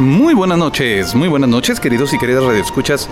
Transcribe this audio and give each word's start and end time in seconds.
Muy 0.00 0.32
buenas 0.32 0.56
noches, 0.56 1.14
muy 1.14 1.28
buenas 1.28 1.50
noches, 1.50 1.78
queridos 1.78 2.14
y 2.14 2.18
queridas 2.18 2.42
radioescuchas. 2.42 3.06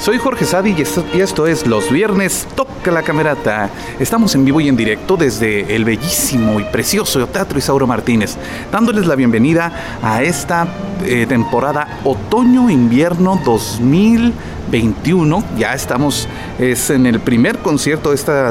Soy 0.00 0.18
Jorge 0.18 0.44
Sadi 0.44 0.74
y 0.76 1.20
esto, 1.20 1.46
es 1.46 1.68
Los 1.68 1.88
Viernes 1.88 2.48
Toca 2.56 2.90
la 2.90 3.04
Camerata. 3.04 3.70
Estamos 4.00 4.34
en 4.34 4.44
vivo 4.44 4.60
y 4.60 4.66
en 4.66 4.76
directo 4.76 5.16
desde 5.16 5.76
el 5.76 5.84
bellísimo 5.84 6.58
y 6.58 6.64
precioso 6.64 7.24
Teatro 7.28 7.60
Isauro 7.60 7.86
Martínez, 7.86 8.36
dándoles 8.72 9.06
la 9.06 9.14
bienvenida 9.14 10.00
a 10.02 10.24
esta 10.24 10.66
eh, 11.04 11.26
temporada 11.28 12.00
Otoño-Invierno 12.02 13.40
2000. 13.44 14.32
21. 14.72 15.44
Ya 15.58 15.74
estamos, 15.74 16.26
es 16.58 16.90
en 16.90 17.06
el 17.06 17.20
primer 17.20 17.58
concierto 17.58 18.08
de 18.08 18.16
esta 18.16 18.50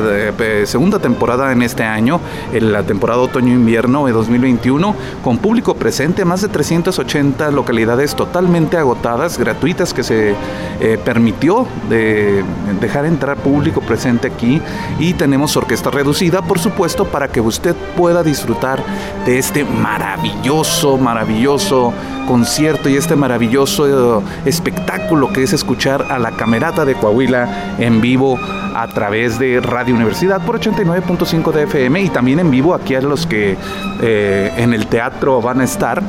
segunda 0.65 0.99
temporada 0.99 1.51
en 1.51 1.63
este 1.63 1.83
año, 1.83 2.21
en 2.53 2.71
la 2.71 2.83
temporada 2.83 3.19
otoño-invierno 3.19 4.05
de 4.05 4.13
2021, 4.13 4.95
con 5.23 5.39
público 5.39 5.73
presente, 5.73 6.23
más 6.23 6.41
de 6.41 6.47
380 6.47 7.51
localidades 7.51 8.15
totalmente 8.15 8.77
agotadas, 8.77 9.37
gratuitas, 9.37 9.93
que 9.93 10.03
se 10.03 10.35
eh, 10.79 10.99
permitió 11.03 11.65
de 11.89 12.43
dejar 12.79 13.05
entrar 13.05 13.37
público 13.37 13.81
presente 13.81 14.27
aquí. 14.27 14.61
Y 14.99 15.13
tenemos 15.13 15.57
orquesta 15.57 15.89
reducida, 15.89 16.43
por 16.43 16.59
supuesto, 16.59 17.05
para 17.05 17.29
que 17.29 17.41
usted 17.41 17.75
pueda 17.97 18.21
disfrutar 18.21 18.83
de 19.25 19.39
este 19.39 19.63
maravilloso, 19.65 20.97
maravilloso 20.97 21.91
concierto 22.27 22.87
y 22.87 22.95
este 22.95 23.15
maravilloso 23.15 24.19
eh, 24.19 24.23
espectáculo 24.45 25.33
que 25.33 25.43
es 25.43 25.53
escuchar 25.53 26.10
a 26.11 26.19
la 26.19 26.31
Camerata 26.31 26.85
de 26.85 26.95
Coahuila 26.95 27.75
en 27.79 28.01
vivo 28.01 28.37
a 28.75 28.87
través 28.87 29.39
de 29.39 29.59
Radio 29.61 29.95
Universidad 29.95 30.45
por 30.45 30.59
89.5 30.59 31.51
de 31.51 31.63
FM 31.63 32.01
y 32.01 32.09
también 32.09 32.39
en 32.39 32.51
vivo 32.51 32.73
aquí 32.73 32.95
a 32.95 33.01
los 33.01 33.25
que 33.25 33.57
eh, 34.01 34.53
en 34.57 34.73
el 34.73 34.87
teatro 34.87 35.41
van 35.41 35.61
a 35.61 35.63
estar 35.63 36.01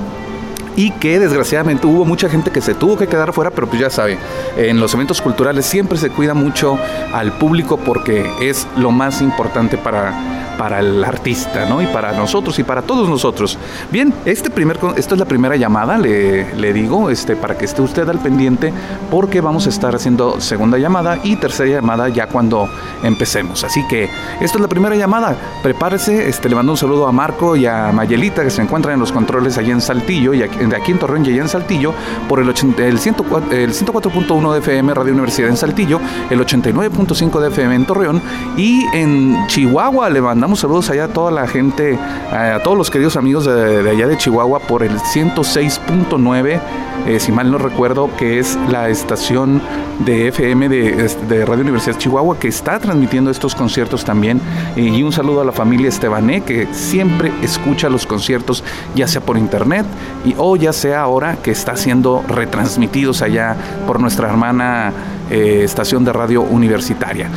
y 0.77 0.91
que 0.93 1.19
desgraciadamente 1.19 1.87
hubo 1.87 2.05
mucha 2.05 2.29
gente 2.29 2.51
que 2.51 2.61
se 2.61 2.75
tuvo 2.75 2.97
que 2.97 3.07
quedar 3.07 3.33
fuera, 3.33 3.51
pero 3.51 3.67
pues 3.67 3.81
ya 3.81 3.91
sabe, 3.91 4.19
en 4.57 4.81
los 4.81 4.95
eventos 4.95 5.21
culturales 5.21 5.67
siempre 5.67 5.99
se 5.99 6.11
cuida 6.11 6.35
mucho 6.35 6.79
al 7.13 7.33
público 7.33 7.77
porque 7.77 8.31
es 8.41 8.67
lo 8.77 8.91
más 8.91 9.21
importante 9.23 9.79
para 9.79 10.43
para 10.63 10.81
el 10.81 11.03
artista, 11.03 11.67
¿no? 11.67 11.83
Y 11.83 11.87
para 11.87 12.13
nosotros 12.13 12.59
y 12.59 12.63
para 12.63 12.83
todos 12.83 13.09
nosotros. 13.09 13.59
Bien, 13.91 14.13
este 14.25 14.51
primer, 14.51 14.79
esta 14.97 15.15
es 15.15 15.19
la 15.19 15.25
primera 15.25 15.57
llamada, 15.57 15.99
le, 15.99 16.55
le 16.55 16.73
digo, 16.73 17.11
este, 17.11 17.37
para 17.37 17.57
que 17.57 17.65
esté 17.65 17.83
usted 17.83 18.09
al 18.09 18.19
pendiente, 18.19 18.73
porque 19.11 19.41
vamos 19.41 19.67
a 19.67 19.71
estar 19.71 19.95
haciendo 19.95 20.41
segunda 20.41 20.79
llamada 20.79 21.19
y 21.23 21.37
tercera 21.37 21.69
llamada 21.69 22.09
ya 22.09 22.27
cuando 22.27 22.69
empecemos. 23.03 23.65
Así 23.65 23.85
que 23.89 24.05
esta 24.41 24.59
es 24.59 24.61
la 24.61 24.69
primera 24.69 24.95
llamada. 24.95 25.37
Prepárese, 25.63 26.29
este, 26.29 26.49
le 26.49 26.55
mando 26.55 26.73
un 26.73 26.79
saludo 26.79 27.07
a 27.07 27.13
Marco 27.13 27.57
y 27.57 27.67
a 27.67 27.91
Mayelita 27.93 28.43
que 28.43 28.51
se 28.51 28.63
encuentran 28.63 28.95
en 28.95 29.01
los 29.01 29.13
controles 29.13 29.59
allá 29.59 29.73
en 29.73 29.81
Saltillo 29.81 30.35
y 30.35 30.43
aquí, 30.43 30.59
aquí 30.75 30.93
en 30.93 30.99
Torreón 30.99 31.25
y 31.27 31.31
allá 31.31 31.43
en 31.43 31.49
Saltillo 31.49 31.95
por 32.29 32.41
el, 32.41 32.49
el 32.49 32.55
104.1 32.55 34.53
de 34.53 34.59
FM 34.59 34.95
Radio 34.95 35.13
Universidad 35.13 35.49
en 35.49 35.57
Saltillo, 35.57 36.01
el 36.31 36.41
89.5 36.41 37.41
de 37.41 37.49
FM 37.49 37.75
en 37.75 37.85
Torreón 37.85 38.23
y 38.57 38.85
en 38.95 39.47
Chihuahua 39.47 40.11
le 40.11 40.21
mandamos 40.21 40.61
saludos 40.61 40.91
allá 40.91 41.05
a 41.05 41.09
toda 41.09 41.31
la 41.31 41.47
gente, 41.47 41.99
a 42.31 42.61
todos 42.63 42.77
los 42.77 42.91
queridos 42.91 43.17
amigos 43.17 43.45
de, 43.45 43.89
allá 43.91 44.07
de 44.07 44.17
Chihuahua 44.17 44.61
por 44.61 44.83
el 44.83 44.99
106.9, 44.99 46.61
eh, 47.07 47.21
si 47.21 47.33
mal 47.33 47.51
no 47.51 47.59
recuerdo, 47.59 48.09
que 48.17 48.39
es 48.39 48.57
la 48.71 48.89
estación 48.89 49.61
de 50.05 50.29
FM 50.29 50.69
de, 50.69 51.45
Radio 51.45 51.63
Universidad 51.63 51.99
Chihuahua 51.99 52.39
que 52.39 52.49
está 52.49 52.79
transmitiendo 52.79 53.31
estos 53.31 53.55
conciertos 53.55 54.05
también. 54.05 54.41
y 54.77 55.03
un 55.03 55.13
saludo 55.13 55.41
a 55.41 55.45
la 55.45 55.53
familia 55.53 55.89
Estebané 55.89 56.43
que 56.43 56.69
siempre 56.73 57.33
escucha 57.43 57.89
los 57.89 58.07
conciertos, 58.07 58.65
ya 58.95 59.07
sea 59.07 59.21
por 59.21 59.37
internet 59.37 59.87
y, 60.25 60.35
o 60.39 60.52
ya 60.57 60.73
sea 60.73 61.03
ahora 61.03 61.37
que 61.43 61.51
está 61.51 61.77
siendo 61.77 62.25
retransmitidos 62.29 63.23
allá 63.23 63.57
por 63.87 64.01
nuestra 64.01 64.29
hermana 64.29 64.93
eh, 65.31 65.63
estación 65.65 66.05
de 66.05 66.13
radio 66.13 66.43
universitaria. 66.43 67.29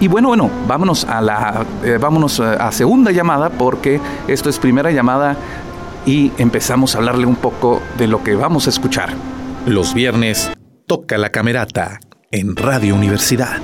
Y 0.00 0.08
bueno, 0.08 0.28
bueno, 0.28 0.50
vámonos 0.66 1.04
a 1.04 1.20
la 1.20 1.66
eh, 1.84 1.98
vámonos 2.00 2.40
eh, 2.40 2.44
a 2.44 2.72
segunda 2.72 3.12
llamada 3.12 3.50
porque 3.50 4.00
esto 4.28 4.48
es 4.48 4.58
primera 4.58 4.90
llamada 4.90 5.36
y 6.06 6.32
empezamos 6.38 6.94
a 6.94 6.98
hablarle 6.98 7.26
un 7.26 7.36
poco 7.36 7.82
de 7.98 8.06
lo 8.06 8.24
que 8.24 8.34
vamos 8.34 8.66
a 8.66 8.70
escuchar. 8.70 9.10
Los 9.66 9.92
viernes 9.92 10.50
toca 10.86 11.18
la 11.18 11.30
camerata 11.30 12.00
en 12.30 12.56
Radio 12.56 12.94
Universidad. 12.94 13.58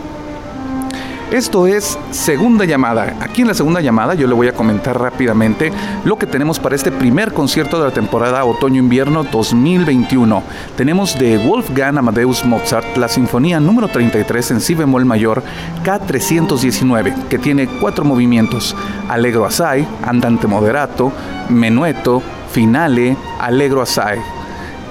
Esto 1.31 1.67
es 1.67 1.99
segunda 2.13 2.65
llamada. 2.65 3.17
Aquí 3.21 3.43
en 3.43 3.49
la 3.49 3.55
segunda 3.55 3.81
llamada 3.81 4.15
yo 4.15 4.29
le 4.29 4.35
voy 4.35 4.47
a 4.47 4.53
comentar 4.53 5.01
rápidamente 5.01 5.73
lo 6.05 6.17
que 6.17 6.27
tenemos 6.27 6.61
para 6.61 6.77
este 6.77 6.93
primer 6.93 7.33
concierto 7.33 7.79
de 7.79 7.87
la 7.87 7.91
temporada 7.91 8.45
otoño-invierno 8.45 9.25
2021. 9.25 10.43
Tenemos 10.77 11.19
de 11.19 11.37
Wolfgang 11.39 11.99
Amadeus 11.99 12.45
Mozart 12.45 12.97
la 12.97 13.09
sinfonía 13.09 13.59
número 13.59 13.89
33 13.89 14.53
en 14.53 14.61
si 14.61 14.75
bemol 14.75 15.05
mayor 15.05 15.43
K319, 15.85 17.27
que 17.29 17.39
tiene 17.39 17.67
cuatro 17.81 18.05
movimientos: 18.05 18.77
Allegro 19.09 19.47
assai, 19.47 19.87
Andante 20.05 20.47
moderato, 20.47 21.13
Menueto, 21.49 22.23
Finale, 22.53 23.17
Allegro 23.41 23.83
assai 23.83 24.36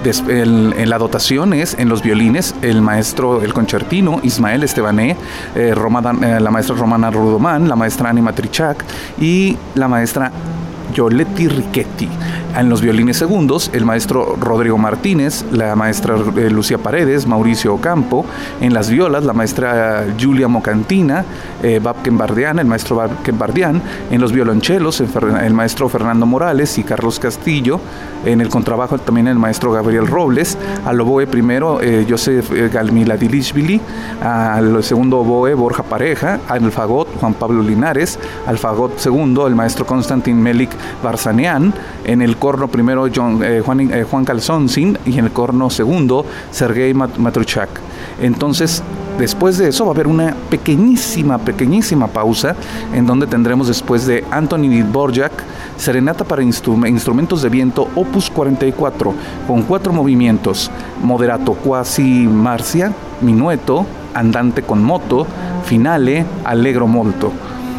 en, 0.04 0.88
la 0.88 0.98
dotación 0.98 1.52
es 1.52 1.74
en 1.78 1.88
los 1.88 2.02
violines 2.02 2.54
el 2.62 2.82
maestro, 2.82 3.42
el 3.42 3.52
concertino 3.52 4.20
Ismael 4.22 4.62
Estebané, 4.62 5.16
eh, 5.54 5.74
eh, 5.74 6.40
la 6.40 6.50
maestra 6.50 6.76
Romana 6.76 7.10
Rudomán, 7.10 7.68
la 7.68 7.76
maestra 7.76 8.10
Anima 8.10 8.32
Trichac 8.32 8.84
y 9.20 9.56
la 9.74 9.88
maestra 9.88 10.30
Yoletti 10.94 11.48
Riquetti. 11.48 12.08
En 12.56 12.70
los 12.70 12.80
violines 12.80 13.18
segundos, 13.18 13.70
el 13.74 13.84
maestro 13.84 14.34
Rodrigo 14.40 14.78
Martínez, 14.78 15.44
la 15.52 15.76
maestra 15.76 16.16
eh, 16.36 16.48
Lucía 16.48 16.78
Paredes, 16.78 17.26
Mauricio 17.26 17.74
Ocampo. 17.74 18.24
En 18.62 18.72
las 18.72 18.88
violas, 18.88 19.24
la 19.24 19.34
maestra 19.34 20.06
Julia 20.18 20.48
Mocantina, 20.48 21.26
eh, 21.62 21.80
Babken 21.82 22.16
Bardián, 22.16 22.58
el 22.58 22.66
maestro 22.66 22.96
Babken 22.96 23.38
Bardián. 23.38 23.82
En 24.10 24.22
los 24.22 24.32
violonchelos, 24.32 25.02
el 25.02 25.52
maestro 25.52 25.90
Fernando 25.90 26.24
Morales 26.24 26.78
y 26.78 26.82
Carlos 26.82 27.18
Castillo. 27.18 27.78
En 28.24 28.40
el 28.40 28.48
contrabajo 28.48 28.98
también 28.98 29.28
el 29.28 29.38
maestro 29.38 29.70
Gabriel 29.70 30.06
Robles. 30.06 30.58
Al 30.84 31.00
oboe 31.00 31.26
primero, 31.26 31.80
eh, 31.80 32.06
Joseph 32.08 32.50
eh, 32.52 32.68
Galmiladilishvili. 32.72 33.80
Al 34.20 34.82
segundo 34.82 35.18
oboe, 35.18 35.54
Borja 35.54 35.82
Pareja. 35.82 36.40
Al 36.48 36.72
fagot, 36.72 37.08
Juan 37.20 37.34
Pablo 37.34 37.62
Linares. 37.62 38.18
Al 38.46 38.58
fagot 38.58 38.98
segundo, 38.98 39.46
el 39.46 39.54
maestro 39.54 39.86
Konstantin 39.86 40.42
Melik 40.42 40.70
Barzanian. 41.02 41.72
En 42.04 42.22
el 42.22 42.36
corno 42.46 42.68
primero 42.68 43.08
John, 43.12 43.42
eh, 43.42 43.60
Juan, 43.60 43.80
eh, 43.80 44.04
Juan 44.08 44.24
Calzonsin 44.24 44.96
y 45.04 45.18
en 45.18 45.24
el 45.24 45.32
corno 45.32 45.68
segundo 45.68 46.24
Sergei 46.52 46.94
Matruchak. 46.94 47.68
Entonces, 48.20 48.84
después 49.18 49.58
de 49.58 49.70
eso 49.70 49.84
va 49.84 49.90
a 49.90 49.94
haber 49.94 50.06
una 50.06 50.36
pequeñísima, 50.48 51.38
pequeñísima 51.38 52.06
pausa 52.06 52.54
en 52.94 53.04
donde 53.04 53.26
tendremos 53.26 53.66
después 53.66 54.06
de 54.06 54.24
Anthony 54.30 54.84
Borjak, 54.84 55.32
Serenata 55.76 56.22
para 56.22 56.40
instrumentos 56.44 57.42
de 57.42 57.48
viento 57.48 57.88
Opus 57.96 58.30
44, 58.30 59.12
con 59.48 59.62
cuatro 59.62 59.92
movimientos, 59.92 60.70
moderato 61.02 61.52
quasi 61.54 62.28
marcia, 62.30 62.92
minueto, 63.22 63.84
andante 64.14 64.62
con 64.62 64.84
moto, 64.84 65.26
finale, 65.64 66.24
allegro 66.44 66.86
molto. 66.86 67.32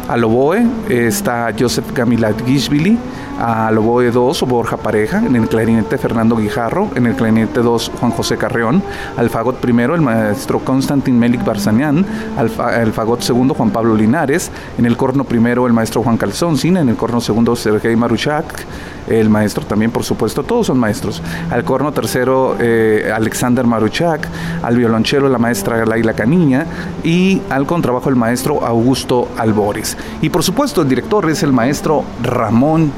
Al 0.08 0.24
oboe 0.24 0.66
está 0.88 1.52
Joseph 1.58 1.90
Gamiladishvili, 1.94 2.98
al 3.38 3.78
oboe 3.78 4.10
2 4.10 4.42
Borja 4.42 4.76
Pareja, 4.76 5.18
en 5.18 5.36
el 5.36 5.48
clarinete 5.48 5.98
Fernando 5.98 6.36
Guijarro, 6.36 6.88
en 6.94 7.06
el 7.06 7.14
clarinete 7.14 7.60
2 7.60 7.92
Juan 8.00 8.12
José 8.12 8.36
Carreón, 8.36 8.82
al 9.16 9.30
fagot 9.30 9.56
primero 9.56 9.94
el 9.94 10.00
maestro 10.00 10.58
Konstantin 10.60 11.18
Melik 11.18 11.44
Barzanian, 11.44 12.04
al, 12.36 12.50
fagot 12.92 13.20
segundo 13.20 13.54
Juan 13.54 13.70
Pablo 13.70 13.94
Linares, 13.94 14.50
en 14.76 14.86
el 14.86 14.96
corno 14.96 15.24
primero 15.24 15.66
el 15.66 15.72
maestro 15.72 16.02
Juan 16.02 16.16
Calzonsin, 16.16 16.76
en 16.76 16.88
el 16.88 16.96
corno 16.96 17.20
segundo 17.20 17.54
Sergei 17.54 17.94
Maruchak, 17.96 18.64
el 19.08 19.30
maestro 19.30 19.64
también, 19.64 19.90
por 19.90 20.04
supuesto, 20.04 20.42
todos 20.42 20.66
son 20.66 20.78
maestros. 20.78 21.22
Al 21.50 21.64
corno 21.64 21.92
tercero, 21.92 22.56
eh, 22.60 23.10
Alexander 23.14 23.66
Maruchak, 23.66 24.28
al 24.62 24.76
violonchelo, 24.76 25.28
la 25.28 25.38
maestra 25.38 25.84
Laila 25.86 26.12
Caniña 26.12 26.66
y 27.02 27.40
al 27.48 27.66
contrabajo, 27.66 28.10
el 28.10 28.16
maestro 28.16 28.64
Augusto 28.64 29.28
Albores. 29.38 29.96
Y 30.20 30.28
por 30.28 30.42
supuesto, 30.42 30.82
el 30.82 30.88
director 30.88 31.28
es 31.30 31.42
el 31.42 31.52
maestro 31.52 32.04
Ramón 32.22 32.92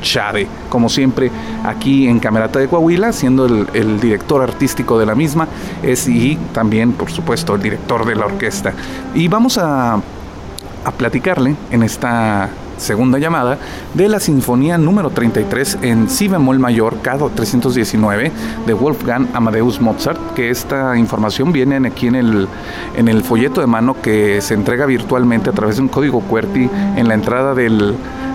Como 0.68 0.88
siempre, 0.88 1.30
aquí 1.64 2.06
en 2.06 2.18
Camerata 2.20 2.58
de 2.58 2.68
Coahuila, 2.68 3.12
siendo 3.12 3.46
el, 3.46 4.00
director 4.00 4.42
artístico 4.42 4.98
de 4.98 5.06
la 5.06 5.14
misma, 5.14 5.48
es 5.82 6.08
y 6.08 6.38
también, 6.52 6.92
por 6.92 7.10
supuesto, 7.10 7.54
el 7.54 7.62
director 7.62 8.04
de 8.06 8.16
la 8.16 8.26
orquesta. 8.26 8.72
Y 9.14 9.28
vamos 9.28 9.58
a, 9.58 9.94
a 9.94 10.90
platicarle 10.96 11.54
en 11.70 11.82
esta 11.82 12.50
segunda 12.80 13.18
llamada, 13.18 13.58
de 13.94 14.08
la 14.08 14.18
Sinfonía 14.18 14.78
número 14.78 15.10
33 15.10 15.78
en 15.82 16.08
Si 16.08 16.28
bemol 16.28 16.58
mayor, 16.58 17.02
K319, 17.02 18.30
de 18.66 18.74
Wolfgang 18.74 19.28
Amadeus 19.34 19.80
Mozart, 19.80 20.18
que 20.34 20.50
esta 20.50 20.96
información 20.96 21.52
viene 21.52 21.86
aquí 21.86 22.08
en 22.08 22.16
el, 22.16 22.48
en 22.96 23.08
el 23.08 23.22
folleto 23.22 23.60
de 23.60 23.66
mano 23.66 23.96
que 24.02 24.40
se 24.40 24.54
entrega 24.54 24.86
virtualmente 24.86 25.50
a 25.50 25.52
través 25.52 25.76
de 25.76 25.82
un 25.82 25.88
código 25.88 26.20
QWERTY 26.22 26.70
en 26.96 27.08
la 27.08 27.14
entrada 27.14 27.54
del 27.54 27.94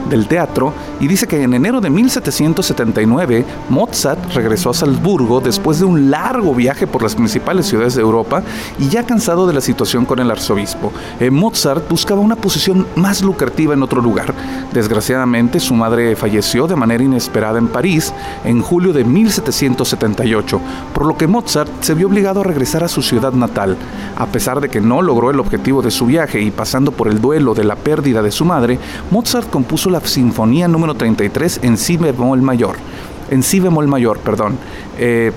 del 0.09 0.27
teatro 0.27 0.73
y 0.99 1.07
dice 1.07 1.27
que 1.27 1.41
en 1.41 1.53
enero 1.53 1.81
de 1.81 1.89
1779 1.89 3.45
Mozart 3.69 4.33
regresó 4.33 4.69
a 4.69 4.73
Salzburgo 4.73 5.41
después 5.41 5.79
de 5.79 5.85
un 5.85 6.09
largo 6.11 6.53
viaje 6.53 6.87
por 6.87 7.01
las 7.01 7.15
principales 7.15 7.65
ciudades 7.65 7.95
de 7.95 8.01
Europa 8.01 8.43
y 8.79 8.89
ya 8.89 9.05
cansado 9.05 9.47
de 9.47 9.53
la 9.53 9.61
situación 9.61 10.05
con 10.05 10.19
el 10.19 10.31
arzobispo. 10.31 10.91
Eh, 11.19 11.29
Mozart 11.29 11.89
buscaba 11.89 12.21
una 12.21 12.35
posición 12.35 12.87
más 12.95 13.21
lucrativa 13.21 13.73
en 13.73 13.83
otro 13.83 14.01
lugar. 14.01 14.33
Desgraciadamente 14.73 15.59
su 15.59 15.73
madre 15.73 16.15
falleció 16.15 16.67
de 16.67 16.75
manera 16.75 17.03
inesperada 17.03 17.59
en 17.59 17.67
París 17.67 18.13
en 18.43 18.61
julio 18.61 18.93
de 18.93 19.03
1778, 19.03 20.59
por 20.93 21.05
lo 21.05 21.17
que 21.17 21.27
Mozart 21.27 21.69
se 21.81 21.93
vio 21.93 22.07
obligado 22.07 22.41
a 22.41 22.43
regresar 22.43 22.83
a 22.83 22.87
su 22.87 23.01
ciudad 23.01 23.33
natal. 23.33 23.77
A 24.17 24.27
pesar 24.27 24.61
de 24.61 24.69
que 24.69 24.81
no 24.81 25.01
logró 25.01 25.31
el 25.31 25.39
objetivo 25.39 25.81
de 25.81 25.91
su 25.91 26.05
viaje 26.05 26.41
y 26.41 26.51
pasando 26.51 26.91
por 26.91 27.07
el 27.07 27.21
duelo 27.21 27.53
de 27.53 27.63
la 27.63 27.75
pérdida 27.75 28.21
de 28.21 28.31
su 28.31 28.45
madre, 28.45 28.79
Mozart 29.11 29.49
compuso 29.49 29.89
la 29.95 30.05
Sinfonía 30.05 30.67
número 30.67 30.93
33 30.95 31.61
en 31.63 31.77
Si 31.77 31.95
bemol 31.97 32.41
mayor, 32.41 32.75
en 33.29 33.43
Si 33.43 33.59
bemol 33.59 33.87
mayor, 33.87 34.19
perdón, 34.19 34.57
eh, 34.97 35.31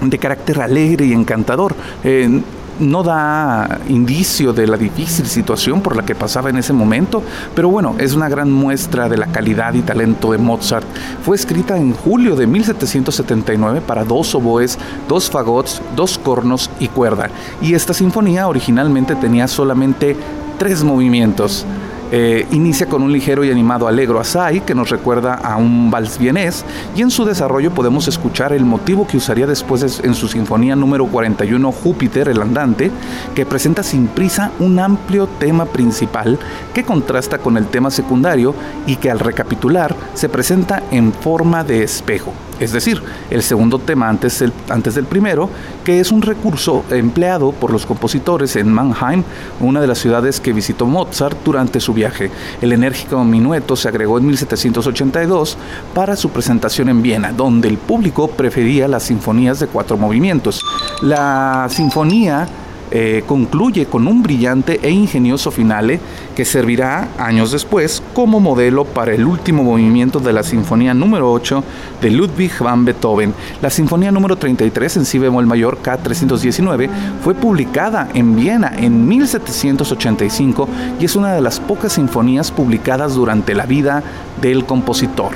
de 0.00 0.18
carácter 0.18 0.60
alegre 0.60 1.06
y 1.06 1.12
encantador. 1.12 1.74
Eh, 2.04 2.42
no 2.80 3.02
da 3.02 3.80
indicio 3.88 4.52
de 4.52 4.68
la 4.68 4.76
difícil 4.76 5.26
situación 5.26 5.80
por 5.80 5.96
la 5.96 6.04
que 6.04 6.14
pasaba 6.14 6.48
en 6.50 6.58
ese 6.58 6.72
momento, 6.72 7.24
pero 7.52 7.68
bueno, 7.68 7.96
es 7.98 8.14
una 8.14 8.28
gran 8.28 8.52
muestra 8.52 9.08
de 9.08 9.16
la 9.16 9.26
calidad 9.26 9.74
y 9.74 9.82
talento 9.82 10.30
de 10.30 10.38
Mozart. 10.38 10.86
Fue 11.24 11.34
escrita 11.34 11.76
en 11.76 11.92
julio 11.92 12.36
de 12.36 12.46
1779 12.46 13.80
para 13.80 14.04
dos 14.04 14.32
oboes, 14.36 14.78
dos 15.08 15.28
fagots, 15.28 15.82
dos 15.96 16.18
cornos 16.18 16.70
y 16.78 16.86
cuerda, 16.86 17.30
y 17.60 17.74
esta 17.74 17.92
sinfonía 17.94 18.46
originalmente 18.46 19.16
tenía 19.16 19.48
solamente 19.48 20.16
tres 20.56 20.84
movimientos. 20.84 21.66
Eh, 22.10 22.46
inicia 22.52 22.86
con 22.86 23.02
un 23.02 23.12
ligero 23.12 23.44
y 23.44 23.50
animado 23.50 23.86
alegro 23.86 24.18
asai 24.18 24.64
que 24.64 24.74
nos 24.74 24.88
recuerda 24.88 25.34
a 25.34 25.58
un 25.58 25.90
vals 25.90 26.18
vienés 26.18 26.64
y 26.96 27.02
en 27.02 27.10
su 27.10 27.26
desarrollo 27.26 27.70
podemos 27.70 28.08
escuchar 28.08 28.54
el 28.54 28.64
motivo 28.64 29.06
que 29.06 29.18
usaría 29.18 29.46
después 29.46 30.00
en 30.02 30.14
su 30.14 30.26
sinfonía 30.26 30.74
número 30.74 31.06
41 31.06 31.70
Júpiter 31.70 32.30
el 32.30 32.40
andante 32.40 32.90
que 33.34 33.44
presenta 33.44 33.82
sin 33.82 34.06
prisa 34.06 34.52
un 34.58 34.78
amplio 34.78 35.26
tema 35.38 35.66
principal 35.66 36.38
que 36.72 36.82
contrasta 36.82 37.36
con 37.36 37.58
el 37.58 37.66
tema 37.66 37.90
secundario 37.90 38.54
y 38.86 38.96
que 38.96 39.10
al 39.10 39.18
recapitular 39.18 39.94
se 40.14 40.30
presenta 40.30 40.84
en 40.90 41.12
forma 41.12 41.62
de 41.62 41.82
espejo. 41.82 42.32
Es 42.60 42.72
decir, 42.72 43.00
el 43.30 43.42
segundo 43.42 43.78
tema 43.78 44.08
antes, 44.08 44.42
antes 44.68 44.94
del 44.96 45.04
primero, 45.04 45.48
que 45.84 46.00
es 46.00 46.10
un 46.10 46.22
recurso 46.22 46.84
empleado 46.90 47.52
por 47.52 47.70
los 47.70 47.86
compositores 47.86 48.56
en 48.56 48.72
Mannheim, 48.72 49.22
una 49.60 49.80
de 49.80 49.86
las 49.86 49.98
ciudades 49.98 50.40
que 50.40 50.52
visitó 50.52 50.86
Mozart 50.86 51.38
durante 51.44 51.78
su 51.78 51.94
viaje. 51.98 52.30
El 52.62 52.72
enérgico 52.72 53.22
minueto 53.24 53.76
se 53.76 53.88
agregó 53.88 54.18
en 54.18 54.26
1782 54.26 55.58
para 55.94 56.16
su 56.16 56.30
presentación 56.30 56.88
en 56.88 57.02
Viena, 57.02 57.32
donde 57.32 57.68
el 57.68 57.76
público 57.78 58.28
prefería 58.28 58.88
las 58.88 59.04
sinfonías 59.04 59.58
de 59.58 59.66
cuatro 59.66 59.96
movimientos. 59.96 60.62
La 61.02 61.66
sinfonía 61.70 62.48
eh, 62.90 63.22
concluye 63.26 63.86
con 63.86 64.06
un 64.06 64.22
brillante 64.22 64.80
e 64.82 64.90
ingenioso 64.90 65.50
finale 65.50 66.00
que 66.34 66.44
servirá 66.44 67.08
años 67.18 67.52
después 67.52 68.02
como 68.14 68.40
modelo 68.40 68.84
para 68.84 69.12
el 69.12 69.24
último 69.24 69.62
movimiento 69.62 70.20
de 70.20 70.32
la 70.32 70.42
Sinfonía 70.42 70.94
número 70.94 71.30
8 71.32 71.64
de 72.00 72.10
Ludwig 72.10 72.52
van 72.60 72.84
Beethoven. 72.84 73.34
La 73.60 73.70
Sinfonía 73.70 74.10
número 74.10 74.36
33 74.36 74.98
en 74.98 75.04
si 75.04 75.18
bemol 75.18 75.46
mayor 75.46 75.78
K319 75.82 76.88
fue 77.22 77.34
publicada 77.34 78.08
en 78.14 78.36
Viena 78.36 78.72
en 78.76 79.06
1785 79.06 80.68
y 81.00 81.04
es 81.04 81.16
una 81.16 81.32
de 81.32 81.40
las 81.40 81.60
pocas 81.60 81.92
sinfonías 81.94 82.50
publicadas 82.50 83.14
durante 83.14 83.54
la 83.54 83.66
vida 83.66 84.02
del 84.40 84.64
compositor. 84.64 85.32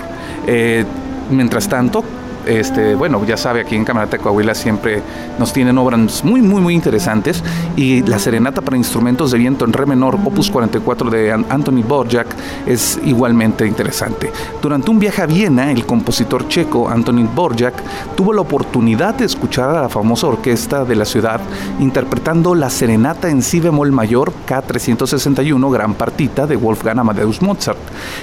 Eh, 0.46 0.84
mientras 1.30 1.68
tanto, 1.68 2.04
este, 2.46 2.94
bueno, 2.94 3.24
ya 3.24 3.36
sabe, 3.36 3.60
aquí 3.60 3.76
en 3.76 3.84
Camarata 3.84 4.16
de 4.16 4.22
Coahuila 4.22 4.54
siempre 4.54 5.02
nos 5.38 5.52
tienen 5.52 5.78
obras 5.78 6.24
muy, 6.24 6.42
muy, 6.42 6.60
muy 6.60 6.74
interesantes. 6.74 7.42
Y 7.76 8.02
la 8.02 8.18
Serenata 8.18 8.60
para 8.60 8.76
Instrumentos 8.76 9.30
de 9.30 9.38
Viento 9.38 9.64
en 9.64 9.72
Re 9.72 9.86
menor, 9.86 10.16
opus 10.24 10.50
44 10.50 11.10
de 11.10 11.32
Anthony 11.32 11.82
Borjak, 11.86 12.26
es 12.66 13.00
igualmente 13.04 13.66
interesante. 13.66 14.32
Durante 14.60 14.90
un 14.90 14.98
viaje 14.98 15.22
a 15.22 15.26
Viena, 15.26 15.70
el 15.70 15.86
compositor 15.86 16.48
checo 16.48 16.88
Anthony 16.88 17.28
Borjak 17.34 17.74
tuvo 18.16 18.32
la 18.32 18.40
oportunidad 18.40 19.14
de 19.14 19.24
escuchar 19.24 19.70
a 19.70 19.82
la 19.82 19.88
famosa 19.88 20.26
orquesta 20.26 20.84
de 20.84 20.96
la 20.96 21.04
ciudad 21.04 21.40
interpretando 21.80 22.54
la 22.54 22.70
Serenata 22.70 23.28
en 23.28 23.42
Si 23.42 23.60
bemol 23.60 23.92
mayor 23.92 24.32
K361, 24.46 25.72
gran 25.72 25.94
partita 25.94 26.46
de 26.46 26.56
Wolfgang 26.56 26.98
Amadeus 26.98 27.42
Mozart. 27.42 27.78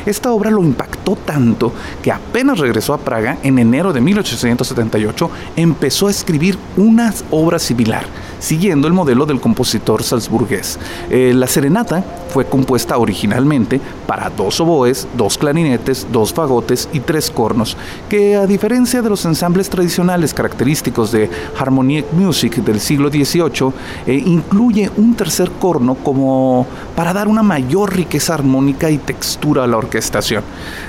Esta 0.06 0.31
obra 0.31 0.50
lo 0.50 0.63
impactó 0.63 1.15
tanto 1.15 1.74
que 2.01 2.12
apenas 2.12 2.60
regresó 2.60 2.94
a 2.94 2.98
Praga 2.98 3.38
en 3.44 3.60
enero 3.60 3.94
de 3.94 4.01
1878 4.09 5.29
empezó 5.56 6.07
a 6.07 6.11
escribir 6.11 6.57
una 6.77 7.13
obra 7.31 7.59
similar, 7.59 8.06
siguiendo 8.39 8.88
el 8.88 8.94
modelo 8.94 9.25
del 9.25 9.39
compositor 9.39 10.03
salzburgués. 10.03 10.80
Eh, 11.09 11.33
la 11.36 11.47
serenata 11.47 12.03
fue 12.30 12.45
compuesta 12.45 12.97
originalmente 12.97 13.81
para 14.07 14.30
dos 14.30 14.59
oboes, 14.59 15.07
dos 15.18 15.38
clarinetes, 15.38 16.07
dos 16.12 16.33
fagotes 16.33 16.89
y 16.94 17.00
tres 17.00 17.30
cornos, 17.31 17.75
que 18.07 18.36
a 18.36 18.45
diferencia 18.45 19.01
de 19.01 19.09
los 19.09 19.25
ensambles 19.25 19.69
tradicionales 19.69 20.33
característicos 20.33 21.12
de 21.12 21.30
Harmonic 21.57 22.06
Music 22.13 22.56
del 22.57 22.80
siglo 22.80 23.09
XVIII, 23.09 23.74
eh, 24.06 24.24
incluye 24.25 24.89
un 24.97 25.15
tercer 25.15 25.51
corno 25.59 25.95
como 25.95 26.65
para 26.95 27.13
dar 27.13 27.27
una 27.27 27.44
mayor 27.44 27.95
riqueza 27.95 28.33
armónica 28.33 28.89
y 28.89 28.97
textura 28.97 29.63
a 29.63 29.68
la 29.68 29.77
orquestación. 29.77 30.44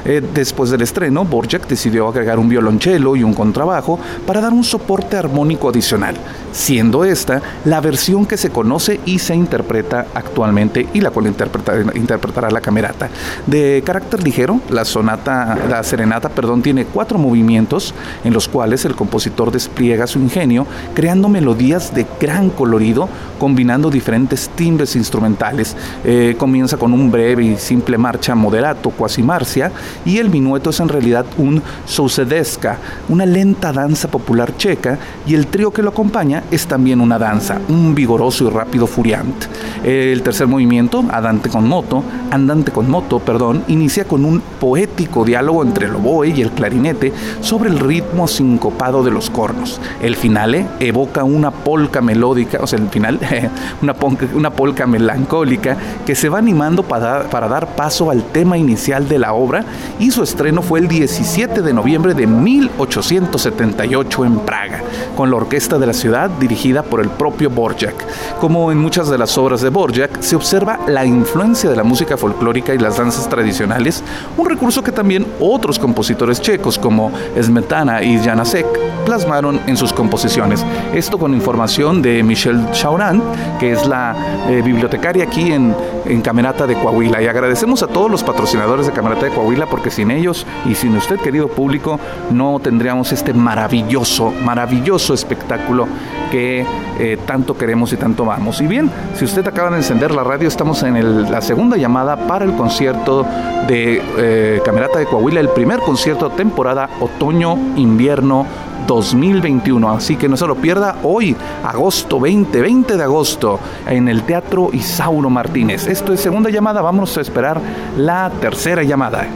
Eh, 0.04 0.22
después 0.34 0.70
del 0.70 0.82
estreno, 0.82 1.24
Borjak 1.24 1.66
decidió 1.66 2.08
agregar 2.08 2.38
un 2.38 2.48
violonchelo 2.48 3.16
y 3.16 3.22
un 3.22 3.34
contrabajo 3.34 3.98
para 4.26 4.40
dar 4.40 4.52
un 4.52 4.64
soporte 4.64 5.16
armónico 5.16 5.68
adicional, 5.68 6.16
siendo 6.52 7.04
esta 7.04 7.39
la 7.64 7.80
versión 7.80 8.26
que 8.26 8.36
se 8.36 8.50
conoce 8.50 9.00
y 9.04 9.18
se 9.18 9.34
interpreta 9.34 10.06
actualmente 10.14 10.88
y 10.92 11.00
la 11.00 11.10
cual 11.10 11.26
interpretará 11.26 12.50
la 12.50 12.60
camerata. 12.60 13.08
De 13.46 13.82
carácter 13.84 14.22
ligero, 14.22 14.60
la 14.70 14.84
sonata, 14.84 15.58
la 15.68 15.82
serenata, 15.82 16.28
perdón, 16.28 16.62
tiene 16.62 16.84
cuatro 16.84 17.18
movimientos 17.18 17.94
en 18.24 18.32
los 18.32 18.48
cuales 18.48 18.84
el 18.84 18.94
compositor 18.94 19.50
despliega 19.50 20.06
su 20.06 20.18
ingenio 20.18 20.66
creando 20.94 21.28
melodías 21.28 21.94
de 21.94 22.06
gran 22.20 22.50
colorido 22.50 23.08
combinando 23.38 23.90
diferentes 23.90 24.50
timbres 24.50 24.96
instrumentales. 24.96 25.76
Eh, 26.04 26.34
comienza 26.38 26.76
con 26.76 26.92
un 26.92 27.10
breve 27.10 27.44
y 27.44 27.56
simple 27.56 27.96
marcha 27.98 28.34
moderato, 28.34 28.90
cuasi 28.90 29.22
marcia, 29.22 29.72
y 30.04 30.18
el 30.18 30.30
minueto 30.30 30.70
es 30.70 30.80
en 30.80 30.88
realidad 30.88 31.24
un 31.38 31.62
sousedesca, 31.86 32.78
una 33.08 33.26
lenta 33.26 33.72
danza 33.72 34.08
popular 34.08 34.56
checa, 34.56 34.98
y 35.26 35.34
el 35.34 35.46
trío 35.46 35.70
que 35.70 35.82
lo 35.82 35.90
acompaña 35.90 36.44
es 36.50 36.66
también 36.66 37.00
una 37.00 37.18
danza, 37.18 37.29
un 37.68 37.94
vigoroso 37.94 38.46
y 38.46 38.50
rápido 38.50 38.86
furiante. 38.86 39.46
El 39.84 40.22
tercer 40.22 40.46
movimiento, 40.46 41.04
Andante 41.10 41.48
con 41.48 41.66
moto, 41.68 42.02
Andante 42.30 42.72
con 42.72 42.90
moto, 42.90 43.18
perdón, 43.18 43.64
inicia 43.68 44.04
con 44.04 44.24
un 44.24 44.40
poético 44.40 45.24
diálogo 45.24 45.62
entre 45.62 45.86
el 45.86 45.94
oboe 45.94 46.28
y 46.28 46.42
el 46.42 46.50
clarinete 46.50 47.12
sobre 47.40 47.70
el 47.70 47.78
ritmo 47.78 48.28
sincopado 48.28 49.02
de 49.02 49.10
los 49.10 49.30
cornos. 49.30 49.80
El 50.02 50.16
finale 50.16 50.66
evoca 50.80 51.24
una 51.24 51.50
polca 51.50 52.00
melódica, 52.00 52.58
o 52.60 52.66
sea, 52.66 52.78
el 52.78 52.88
final, 52.88 53.18
una, 53.82 53.94
polca, 53.94 54.26
una 54.34 54.50
polca 54.50 54.86
melancólica 54.86 55.76
que 56.04 56.14
se 56.14 56.28
va 56.28 56.38
animando 56.38 56.82
para, 56.82 57.30
para 57.30 57.48
dar 57.48 57.74
paso 57.74 58.10
al 58.10 58.24
tema 58.24 58.58
inicial 58.58 59.08
de 59.08 59.18
la 59.18 59.32
obra 59.32 59.64
y 59.98 60.10
su 60.10 60.22
estreno 60.22 60.62
fue 60.62 60.80
el 60.80 60.88
17 60.88 61.62
de 61.62 61.72
noviembre 61.72 62.14
de 62.14 62.26
1878 62.26 64.24
en 64.24 64.38
Praga, 64.40 64.82
con 65.16 65.30
la 65.30 65.36
orquesta 65.36 65.78
de 65.78 65.86
la 65.86 65.92
ciudad 65.92 66.30
dirigida 66.30 66.82
por 66.82 67.00
el 67.00 67.08
propio 67.20 67.50
Borjak. 67.50 68.38
Como 68.40 68.72
en 68.72 68.78
muchas 68.78 69.10
de 69.10 69.18
las 69.18 69.36
obras 69.36 69.60
de 69.60 69.68
Borjak, 69.68 70.22
se 70.22 70.36
observa 70.36 70.80
la 70.86 71.04
influencia 71.04 71.68
de 71.68 71.76
la 71.76 71.84
música 71.84 72.16
folclórica 72.16 72.74
y 72.74 72.78
las 72.78 72.96
danzas 72.96 73.28
tradicionales, 73.28 74.02
un 74.38 74.48
recurso 74.48 74.82
que 74.82 74.90
también 74.90 75.26
otros 75.38 75.78
compositores 75.78 76.40
checos 76.40 76.78
como 76.78 77.12
Smetana 77.38 78.02
y 78.02 78.18
Janacek 78.18 78.66
plasmaron 79.04 79.60
en 79.66 79.76
sus 79.76 79.92
composiciones. 79.92 80.64
Esto 80.94 81.18
con 81.18 81.34
información 81.34 82.00
de 82.00 82.22
Michelle 82.22 82.70
Chaurán, 82.72 83.22
que 83.58 83.72
es 83.72 83.86
la 83.86 84.16
eh, 84.48 84.62
bibliotecaria 84.64 85.24
aquí 85.24 85.52
en, 85.52 85.74
en 86.06 86.22
Camerata 86.22 86.66
de 86.66 86.74
Coahuila. 86.74 87.20
Y 87.20 87.26
agradecemos 87.26 87.82
a 87.82 87.86
todos 87.86 88.10
los 88.10 88.24
patrocinadores 88.24 88.86
de 88.86 88.92
Camerata 88.92 89.26
de 89.26 89.32
Coahuila 89.32 89.66
porque 89.66 89.90
sin 89.90 90.10
ellos 90.10 90.46
y 90.64 90.74
sin 90.74 90.96
usted, 90.96 91.16
querido 91.16 91.48
público, 91.48 92.00
no 92.30 92.60
tendríamos 92.60 93.12
este 93.12 93.34
maravilloso, 93.34 94.32
maravilloso 94.42 95.12
espectáculo 95.12 95.86
que 96.30 96.64
eh, 96.98 97.09
tanto 97.16 97.56
queremos 97.56 97.92
y 97.92 97.96
tanto 97.96 98.24
vamos. 98.24 98.60
Y 98.60 98.66
bien, 98.66 98.90
si 99.14 99.24
usted 99.24 99.46
acaba 99.46 99.70
de 99.70 99.78
encender 99.78 100.12
la 100.12 100.24
radio, 100.24 100.48
estamos 100.48 100.82
en 100.82 101.30
la 101.30 101.40
segunda 101.40 101.76
llamada 101.76 102.16
para 102.26 102.44
el 102.44 102.52
concierto 102.54 103.24
de 103.66 104.02
eh, 104.18 104.60
Camerata 104.64 104.98
de 104.98 105.06
Coahuila, 105.06 105.40
el 105.40 105.50
primer 105.50 105.80
concierto 105.80 106.30
temporada 106.30 106.88
otoño-invierno 107.00 108.46
2021. 108.86 109.90
Así 109.90 110.16
que 110.16 110.28
no 110.28 110.36
se 110.36 110.46
lo 110.46 110.56
pierda 110.56 110.96
hoy, 111.02 111.36
agosto 111.64 112.18
20, 112.18 112.60
20 112.60 112.96
de 112.96 113.02
agosto, 113.02 113.60
en 113.86 114.08
el 114.08 114.22
Teatro 114.22 114.70
Isauro 114.72 115.30
Martínez. 115.30 115.86
Esto 115.86 116.12
es 116.12 116.20
segunda 116.20 116.50
llamada, 116.50 116.82
vamos 116.82 117.16
a 117.16 117.20
esperar 117.20 117.60
la 117.96 118.30
tercera 118.40 118.82
llamada. 118.82 119.26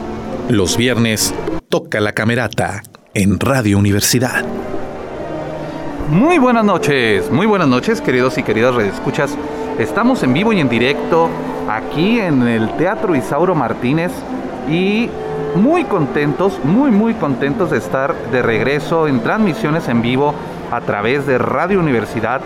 Los 0.49 0.77
viernes 0.77 1.33
toca 1.69 1.99
la 1.99 2.13
camerata 2.13 2.83
en 3.13 3.39
Radio 3.39 3.77
Universidad. 3.77 4.45
Muy 6.09 6.37
buenas 6.37 6.63
noches, 6.63 7.31
muy 7.31 7.47
buenas 7.47 7.67
noches, 7.67 7.99
queridos 7.99 8.37
y 8.37 8.43
queridas 8.43 8.75
redescuchas. 8.75 9.35
Estamos 9.79 10.21
en 10.21 10.33
vivo 10.33 10.53
y 10.53 10.59
en 10.59 10.69
directo 10.69 11.29
aquí 11.67 12.19
en 12.19 12.47
el 12.47 12.69
Teatro 12.77 13.15
Isauro 13.15 13.55
Martínez 13.55 14.11
y 14.69 15.09
muy 15.55 15.83
contentos, 15.85 16.59
muy 16.63 16.91
muy 16.91 17.15
contentos 17.15 17.71
de 17.71 17.79
estar 17.79 18.13
de 18.29 18.43
regreso 18.43 19.07
en 19.07 19.21
transmisiones 19.21 19.87
en 19.87 20.03
vivo 20.03 20.35
a 20.71 20.79
través 20.81 21.25
de 21.25 21.39
Radio 21.39 21.79
Universidad 21.79 22.39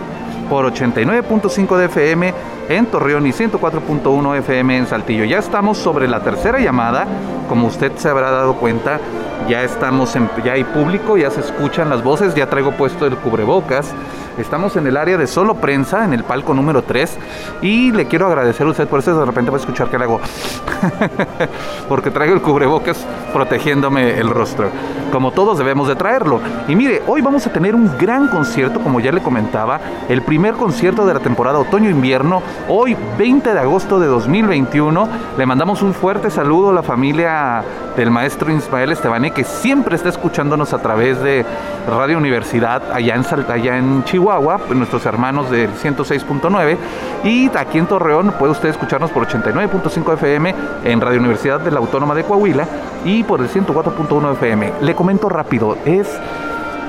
por 0.50 0.66
89.5 0.66 1.76
de 1.76 1.84
FM 1.86 2.34
en 2.68 2.86
Torreón 2.86 3.24
y 3.24 3.30
104.1 3.30 4.38
FM 4.38 4.78
en 4.78 4.86
Saltillo. 4.88 5.24
Ya 5.24 5.38
estamos 5.38 5.78
sobre 5.78 6.08
la 6.08 6.24
tercera 6.24 6.58
llamada, 6.58 7.06
como 7.48 7.68
usted 7.68 7.92
se 7.96 8.08
habrá 8.08 8.32
dado 8.32 8.56
cuenta, 8.56 8.98
ya 9.48 9.62
estamos 9.62 10.16
en, 10.16 10.28
ya 10.44 10.54
hay 10.54 10.64
público, 10.64 11.16
ya 11.16 11.30
se 11.30 11.40
escuchan 11.40 11.88
las 11.88 12.02
voces, 12.02 12.34
ya 12.34 12.50
traigo 12.50 12.72
puesto 12.72 13.06
el 13.06 13.16
cubrebocas. 13.16 13.94
Estamos 14.38 14.76
en 14.76 14.86
el 14.86 14.96
área 14.96 15.16
de 15.16 15.26
solo 15.26 15.54
prensa, 15.54 16.04
en 16.04 16.12
el 16.12 16.24
palco 16.24 16.54
número 16.54 16.82
3. 16.82 17.18
Y 17.62 17.92
le 17.92 18.06
quiero 18.06 18.26
agradecer 18.26 18.66
a 18.66 18.70
usted 18.70 18.88
por 18.88 19.00
eso. 19.00 19.18
De 19.18 19.26
repente 19.26 19.50
va 19.50 19.56
a 19.56 19.60
escuchar 19.60 19.88
que 19.88 19.98
le 19.98 20.04
hago. 20.04 20.20
Porque 21.88 22.10
traigo 22.10 22.34
el 22.34 22.42
cubrebocas 22.42 23.04
protegiéndome 23.32 24.18
el 24.18 24.30
rostro. 24.30 24.70
Como 25.12 25.32
todos 25.32 25.58
debemos 25.58 25.88
de 25.88 25.96
traerlo. 25.96 26.40
Y 26.68 26.76
mire, 26.76 27.02
hoy 27.06 27.20
vamos 27.20 27.46
a 27.46 27.52
tener 27.52 27.74
un 27.74 27.96
gran 27.98 28.28
concierto, 28.28 28.80
como 28.80 29.00
ya 29.00 29.12
le 29.12 29.20
comentaba. 29.20 29.80
El 30.08 30.22
primer 30.22 30.54
concierto 30.54 31.04
de 31.04 31.14
la 31.14 31.20
temporada 31.20 31.58
otoño-invierno. 31.58 32.42
Hoy, 32.68 32.96
20 33.18 33.52
de 33.52 33.60
agosto 33.60 33.98
de 33.98 34.06
2021. 34.06 35.08
Le 35.36 35.46
mandamos 35.46 35.82
un 35.82 35.94
fuerte 35.94 36.30
saludo 36.30 36.70
a 36.70 36.74
la 36.74 36.82
familia 36.82 37.62
del 37.96 38.10
maestro 38.10 38.52
Ismael 38.52 38.92
Estebané, 38.92 39.32
que 39.32 39.44
siempre 39.44 39.96
está 39.96 40.08
escuchándonos 40.08 40.72
a 40.72 40.78
través 40.78 41.20
de 41.20 41.44
Radio 41.88 42.18
Universidad 42.18 42.92
allá 42.92 43.14
en, 43.14 43.50
allá 43.50 43.78
en 43.78 44.04
pues, 44.24 44.76
nuestros 44.76 45.06
hermanos 45.06 45.50
del 45.50 45.70
106.9 45.70 46.76
y 47.24 47.50
aquí 47.56 47.78
en 47.78 47.86
Torreón 47.86 48.34
puede 48.38 48.52
usted 48.52 48.68
escucharnos 48.68 49.10
por 49.10 49.26
89.5 49.26 50.14
FM 50.14 50.54
en 50.84 51.00
Radio 51.00 51.18
Universidad 51.18 51.60
de 51.60 51.70
la 51.70 51.78
Autónoma 51.78 52.14
de 52.14 52.24
Coahuila 52.24 52.66
y 53.04 53.24
por 53.24 53.40
el 53.40 53.48
104.1 53.48 54.32
FM. 54.32 54.72
Le 54.82 54.94
comento 54.94 55.28
rápido, 55.28 55.76
es 55.84 56.08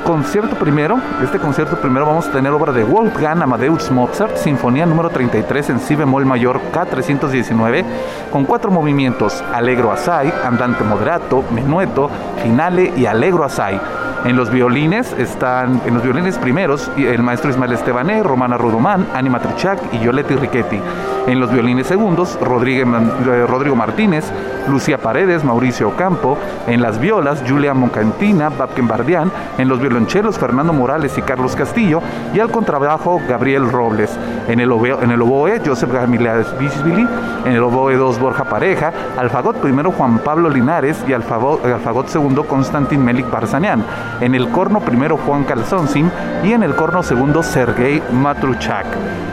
concierto 0.04 0.56
primero, 0.56 1.00
este 1.24 1.40
concierto 1.40 1.78
primero 1.78 2.06
vamos 2.06 2.28
a 2.28 2.32
tener 2.32 2.52
obra 2.52 2.72
de 2.72 2.84
Wolfgang 2.84 3.42
Amadeus 3.42 3.92
Mozart, 3.92 4.38
Sinfonía 4.38 4.86
número 4.86 5.10
33 5.10 5.70
en 5.70 5.80
Si 5.80 5.96
bemol 5.96 6.26
mayor 6.26 6.60
K319, 6.72 7.86
con 8.32 8.46
cuatro 8.46 8.72
movimientos, 8.72 9.44
Allegro 9.54 9.92
Assai, 9.92 10.34
Andante 10.44 10.84
Moderato, 10.84 11.44
Menueto, 11.52 12.10
Finale 12.42 12.94
y 12.96 13.06
Allegro 13.06 13.44
Assai. 13.44 13.80
En 14.24 14.36
los 14.36 14.52
violines 14.52 15.14
están, 15.14 15.82
en 15.86 15.96
los 15.96 16.04
violines 16.04 16.38
primeros, 16.38 16.92
el 16.96 17.24
maestro 17.24 17.50
Ismael 17.50 17.74
Estebané, 17.74 18.22
Romana 18.22 18.56
Rudomán, 18.56 19.08
Anima 19.16 19.40
Truchac 19.40 19.80
y 19.94 20.00
Yoletti 20.00 20.36
Riquetti. 20.36 20.80
En 21.28 21.40
los 21.40 21.52
violines 21.52 21.88
segundos, 21.88 22.38
eh, 22.42 23.46
Rodrigo 23.48 23.76
Martínez, 23.76 24.26
Lucía 24.68 24.98
Paredes, 24.98 25.44
Mauricio 25.44 25.90
Ocampo. 25.90 26.38
En 26.68 26.82
las 26.82 27.00
violas, 27.00 27.44
Julia 27.48 27.74
Moncantina, 27.74 28.50
Babken 28.50 28.88
Bardián. 28.88 29.32
En 29.58 29.68
los 29.68 29.80
violonchelos, 29.80 30.38
Fernando 30.38 30.74
Morales 30.74 31.18
y 31.18 31.22
Carlos 31.22 31.56
Castillo. 31.56 32.02
Y 32.34 32.40
al 32.40 32.52
contrabajo, 32.52 33.22
Gabriel 33.28 33.72
Robles. 33.72 34.18
En 34.48 34.60
el, 34.60 34.72
oboe, 34.72 35.04
en 35.04 35.12
el 35.12 35.22
oboe 35.22 35.62
Joseph 35.66 35.92
Gamilares 35.92 36.58
Bisbili. 36.58 37.08
En 37.46 37.54
el 37.54 37.64
oboe 37.64 37.96
2, 37.96 38.20
Borja 38.20 38.44
Pareja. 38.44 38.92
Alfagot 39.18 39.58
primero, 39.58 39.92
Juan 39.92 40.20
Pablo 40.20 40.50
Linares. 40.50 41.04
Y 41.08 41.14
alfagot, 41.14 41.66
alfagot 41.66 42.08
segundo, 42.08 42.44
Konstantin 42.44 43.04
Melik 43.04 43.30
Barzanian 43.30 43.86
en 44.22 44.36
el 44.36 44.50
corno 44.50 44.80
primero 44.80 45.18
Juan 45.18 45.44
Calzonsin 45.44 46.12
y 46.44 46.54
en 46.54 46.64
el 46.64 46.76
corno 46.76 47.04
segundo 47.04 47.44
Sergei 47.44 48.02
Matruchak. 48.12 48.86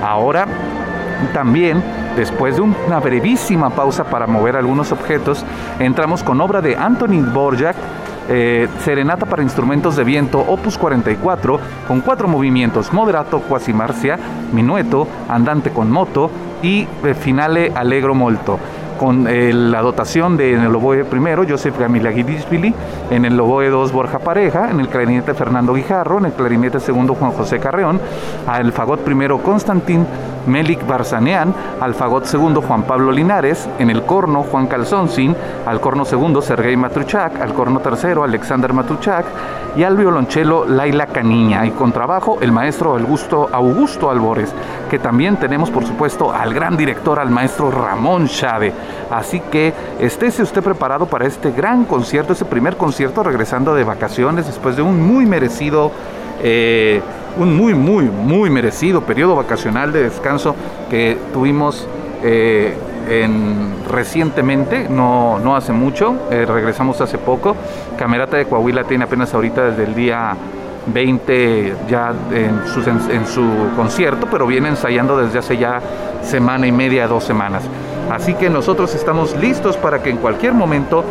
Ahora 0.02 0.46
también, 1.32 1.82
después 2.16 2.56
de 2.56 2.62
una 2.62 3.00
brevísima 3.00 3.70
pausa 3.70 4.04
para 4.04 4.26
mover 4.26 4.56
algunos 4.56 4.92
objetos, 4.92 5.44
entramos 5.78 6.22
con 6.22 6.40
obra 6.40 6.60
de 6.60 6.76
Anthony 6.76 7.22
Borjak, 7.32 7.76
eh, 8.30 8.68
Serenata 8.84 9.24
para 9.26 9.42
instrumentos 9.42 9.96
de 9.96 10.04
viento, 10.04 10.38
opus 10.40 10.76
44, 10.76 11.58
con 11.86 12.00
cuatro 12.00 12.28
movimientos, 12.28 12.92
moderato, 12.92 13.40
quasi 13.40 13.72
marcia, 13.72 14.18
minueto, 14.52 15.08
andante 15.28 15.70
con 15.70 15.90
moto 15.90 16.30
y 16.62 16.86
eh, 17.04 17.14
finale 17.14 17.72
allegro 17.74 18.14
molto 18.14 18.58
con 18.98 19.26
eh, 19.26 19.52
la 19.52 19.80
dotación 19.80 20.36
de 20.36 20.54
en 20.54 20.62
el 20.62 20.74
oboe 20.74 21.04
primero 21.04 21.44
Joseph 21.48 21.78
Gamilaguidisvili, 21.78 22.74
en 23.10 23.24
el 23.24 23.38
oboe 23.40 23.70
2 23.70 23.92
Borja 23.92 24.18
Pareja, 24.18 24.70
en 24.70 24.80
el 24.80 24.88
clarinete 24.88 25.32
Fernando 25.34 25.72
Guijarro, 25.72 26.18
en 26.18 26.26
el 26.26 26.32
clarinete 26.32 26.80
segundo 26.80 27.14
Juan 27.14 27.32
José 27.32 27.58
Carreón, 27.58 28.00
al 28.46 28.72
fagot 28.72 29.00
primero 29.00 29.38
Constantín 29.38 30.06
Melik 30.46 30.86
Barzanean, 30.86 31.54
al 31.80 31.94
fagot 31.94 32.24
segundo 32.24 32.62
Juan 32.62 32.82
Pablo 32.82 33.12
Linares, 33.12 33.68
en 33.78 33.90
el 33.90 34.02
corno 34.02 34.42
Juan 34.42 34.66
Calzonsin, 34.66 35.36
al 35.66 35.80
corno 35.80 36.04
segundo 36.04 36.42
Sergei 36.42 36.76
Matruchak, 36.76 37.40
al 37.40 37.54
corno 37.54 37.80
tercero 37.80 38.24
Alexander 38.24 38.72
Matruchak 38.72 39.26
y 39.76 39.82
al 39.82 39.96
violonchelo 39.96 40.64
Laila 40.64 41.06
Caniña 41.06 41.66
y 41.66 41.70
con 41.70 41.92
trabajo 41.92 42.38
el 42.40 42.50
maestro 42.50 42.96
Augusto, 42.96 43.48
Augusto 43.52 44.10
Albores, 44.10 44.52
que 44.90 44.98
también 44.98 45.36
tenemos 45.36 45.70
por 45.70 45.84
supuesto 45.84 46.32
al 46.32 46.54
gran 46.54 46.76
director, 46.76 47.18
al 47.20 47.30
maestro 47.30 47.70
Ramón 47.70 48.26
Chávez. 48.26 48.74
Así 49.10 49.40
que 49.40 49.72
estése 50.00 50.42
usted 50.42 50.62
preparado 50.62 51.06
para 51.06 51.26
este 51.26 51.50
gran 51.50 51.84
concierto, 51.84 52.32
este 52.32 52.44
primer 52.44 52.76
concierto 52.76 53.22
regresando 53.22 53.74
de 53.74 53.84
vacaciones 53.84 54.46
después 54.46 54.76
de 54.76 54.82
un 54.82 55.00
muy 55.00 55.26
merecido... 55.26 55.92
Eh, 56.42 57.00
un 57.38 57.56
muy, 57.56 57.74
muy, 57.74 58.04
muy 58.06 58.50
merecido 58.50 59.02
periodo 59.02 59.36
vacacional 59.36 59.92
de 59.92 60.02
descanso 60.02 60.56
que 60.90 61.16
tuvimos 61.32 61.86
eh, 62.22 62.74
en, 63.08 63.74
recientemente, 63.88 64.88
no, 64.88 65.38
no 65.38 65.56
hace 65.56 65.72
mucho, 65.72 66.16
eh, 66.30 66.44
regresamos 66.46 67.00
hace 67.00 67.16
poco. 67.16 67.56
Camerata 67.96 68.36
de 68.36 68.46
Coahuila 68.46 68.84
tiene 68.84 69.04
apenas 69.04 69.32
ahorita 69.32 69.70
desde 69.70 69.84
el 69.84 69.94
día 69.94 70.36
20 70.86 71.74
ya 71.88 72.12
en 72.32 72.60
en 73.10 73.26
su 73.26 73.44
concierto, 73.76 74.26
pero 74.30 74.46
viene 74.46 74.68
ensayando 74.68 75.16
desde 75.16 75.38
hace 75.38 75.56
ya 75.56 75.80
semana 76.22 76.66
y 76.66 76.72
media, 76.72 77.06
dos 77.06 77.24
semanas. 77.24 77.62
Así 78.10 78.34
que 78.34 78.48
nosotros 78.48 78.94
estamos 78.94 79.36
listos 79.36 79.76
para 79.76 80.02
que 80.02 80.10
en 80.10 80.16
cualquier 80.16 80.54
momento 80.54 81.04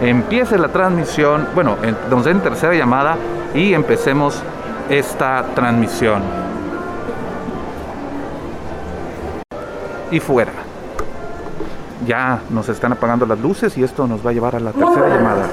empiece 0.00 0.58
la 0.58 0.68
transmisión, 0.68 1.48
bueno, 1.54 1.76
nos 2.10 2.24
den 2.24 2.40
tercera 2.40 2.74
llamada 2.74 3.16
y 3.54 3.74
empecemos 3.74 4.42
esta 4.88 5.44
transmisión. 5.54 6.22
Y 10.10 10.20
fuera. 10.20 10.52
Ya 12.06 12.40
nos 12.48 12.68
están 12.68 12.92
apagando 12.92 13.26
las 13.26 13.38
luces 13.38 13.76
y 13.76 13.82
esto 13.82 14.06
nos 14.06 14.24
va 14.24 14.30
a 14.30 14.32
llevar 14.32 14.56
a 14.56 14.60
la 14.60 14.72
tercera 14.72 15.08
llamada. 15.08 15.46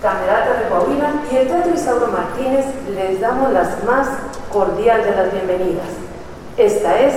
Camerata 0.00 0.62
de 0.62 0.68
Coahuila 0.68 1.10
y 1.30 1.36
el 1.36 1.48
Teatro 1.48 1.74
Isauro 1.74 2.06
Martínez 2.06 2.66
les 2.94 3.20
damos 3.20 3.52
las 3.52 3.84
más 3.84 4.08
cordiales 4.52 5.06
de 5.06 5.16
las 5.16 5.32
bienvenidas. 5.32 5.88
Esta 6.56 7.00
es 7.00 7.14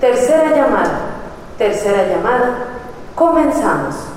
tercera 0.00 0.50
llamada. 0.56 1.05
Tercera 1.58 2.06
llamada. 2.08 2.56
Comenzamos. 3.14 4.15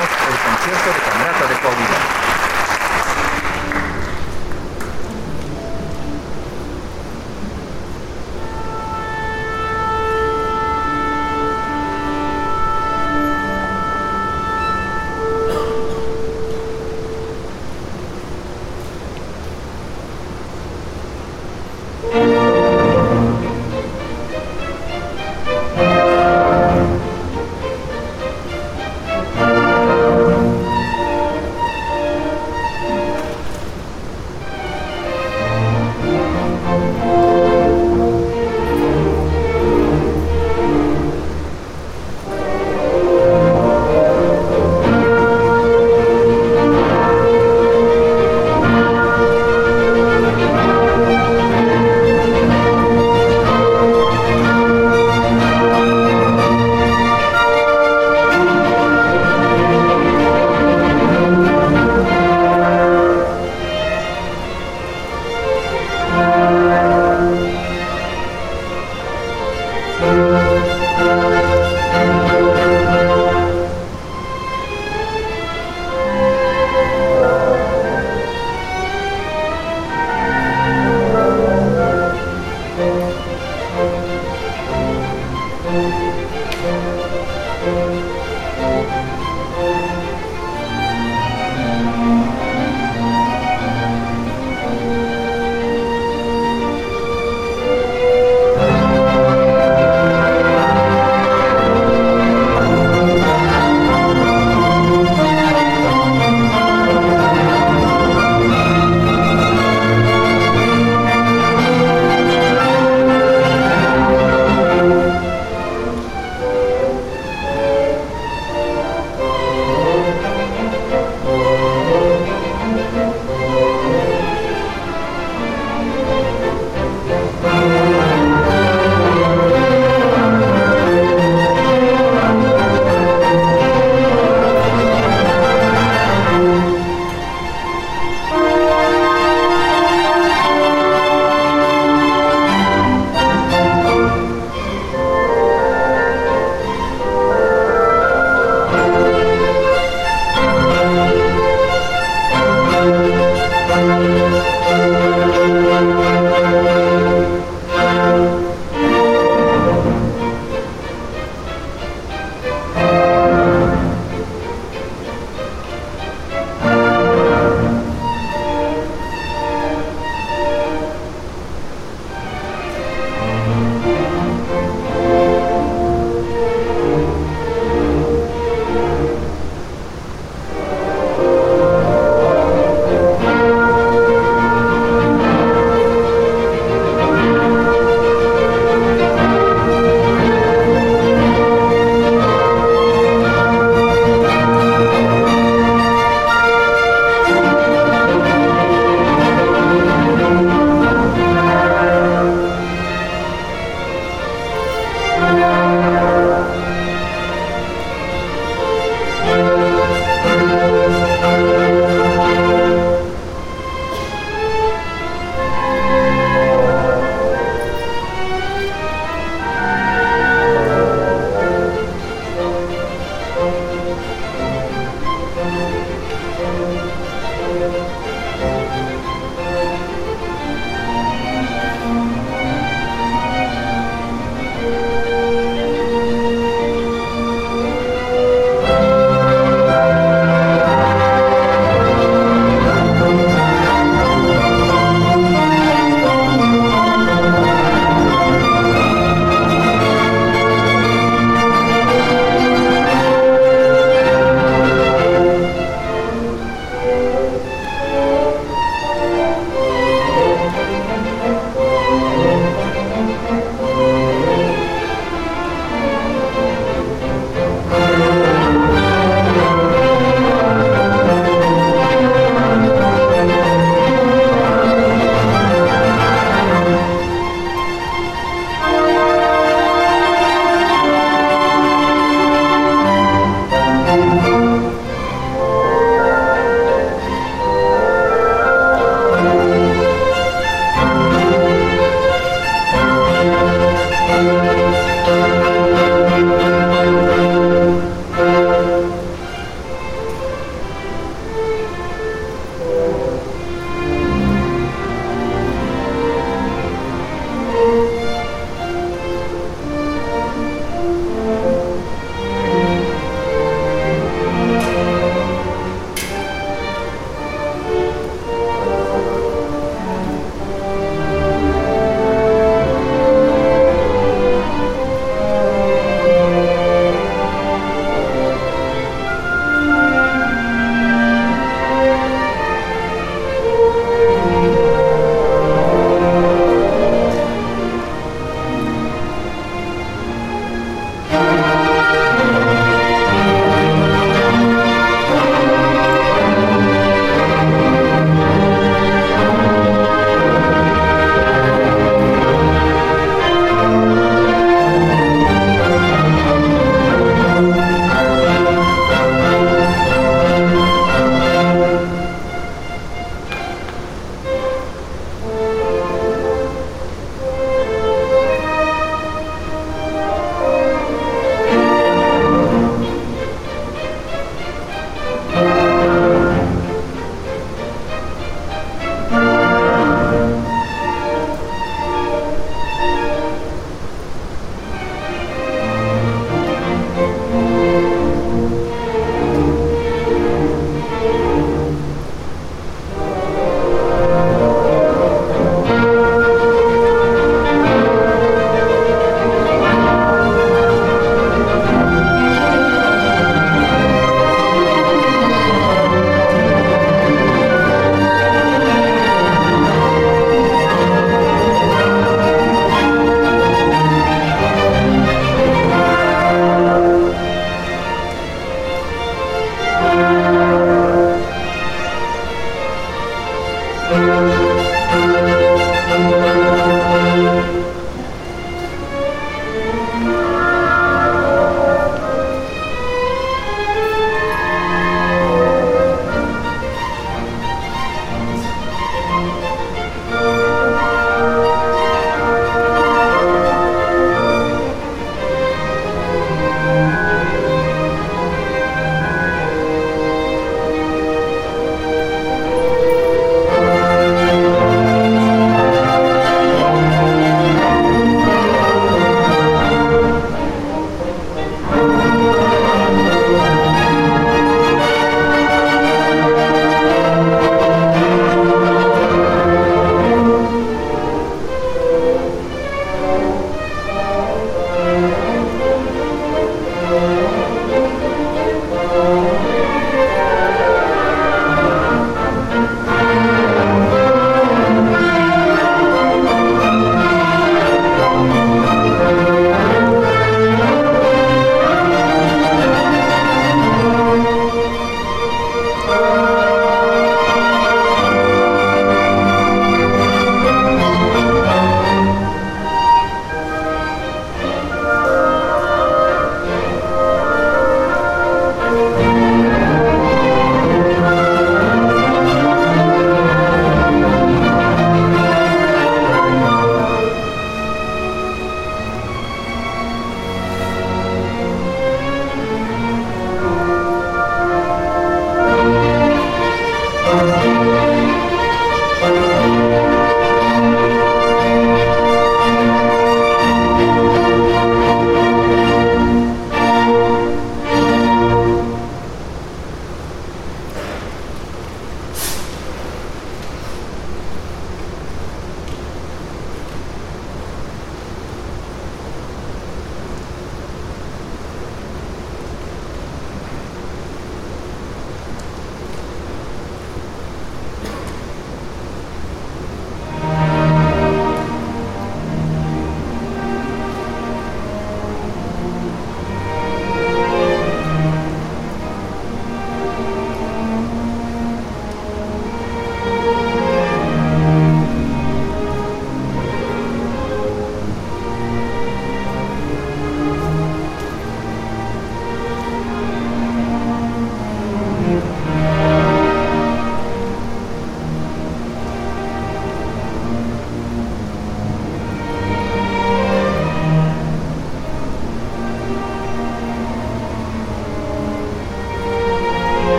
El 0.00 0.08
concierto 0.08 0.88
de 0.88 1.10
Camerata 1.10 1.46
de 1.48 1.60
Coahuila. 1.60 2.41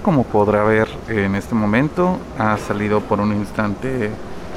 Como 0.00 0.24
podrá 0.24 0.64
ver 0.64 0.88
en 1.08 1.34
este 1.34 1.54
momento, 1.54 2.18
ha 2.38 2.56
salido 2.58 3.00
por 3.00 3.20
un 3.20 3.32
instante 3.32 4.10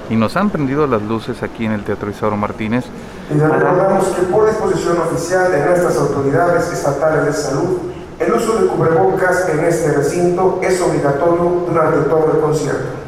y 0.09 0.15
nos 0.15 0.35
han 0.35 0.49
prendido 0.49 0.87
las 0.87 1.01
luces 1.01 1.43
aquí 1.43 1.65
en 1.65 1.71
el 1.71 1.83
Teatro 1.83 2.09
Isauro 2.09 2.35
Martínez. 2.37 2.85
Y 3.33 3.37
recordamos 3.37 4.05
que 4.07 4.23
por 4.23 4.47
disposición 4.47 4.97
oficial 4.99 5.51
de 5.51 5.65
nuestras 5.65 5.97
autoridades 5.97 6.71
estatales 6.71 7.25
de 7.25 7.33
salud, 7.33 7.77
el 8.19 8.33
uso 8.33 8.57
de 8.59 8.67
cubrebocas 8.67 9.49
en 9.49 9.65
este 9.65 9.91
recinto 9.93 10.59
es 10.61 10.81
obligatorio 10.81 11.65
durante 11.67 12.09
todo 12.09 12.31
el 12.33 12.39
concierto. 12.39 13.03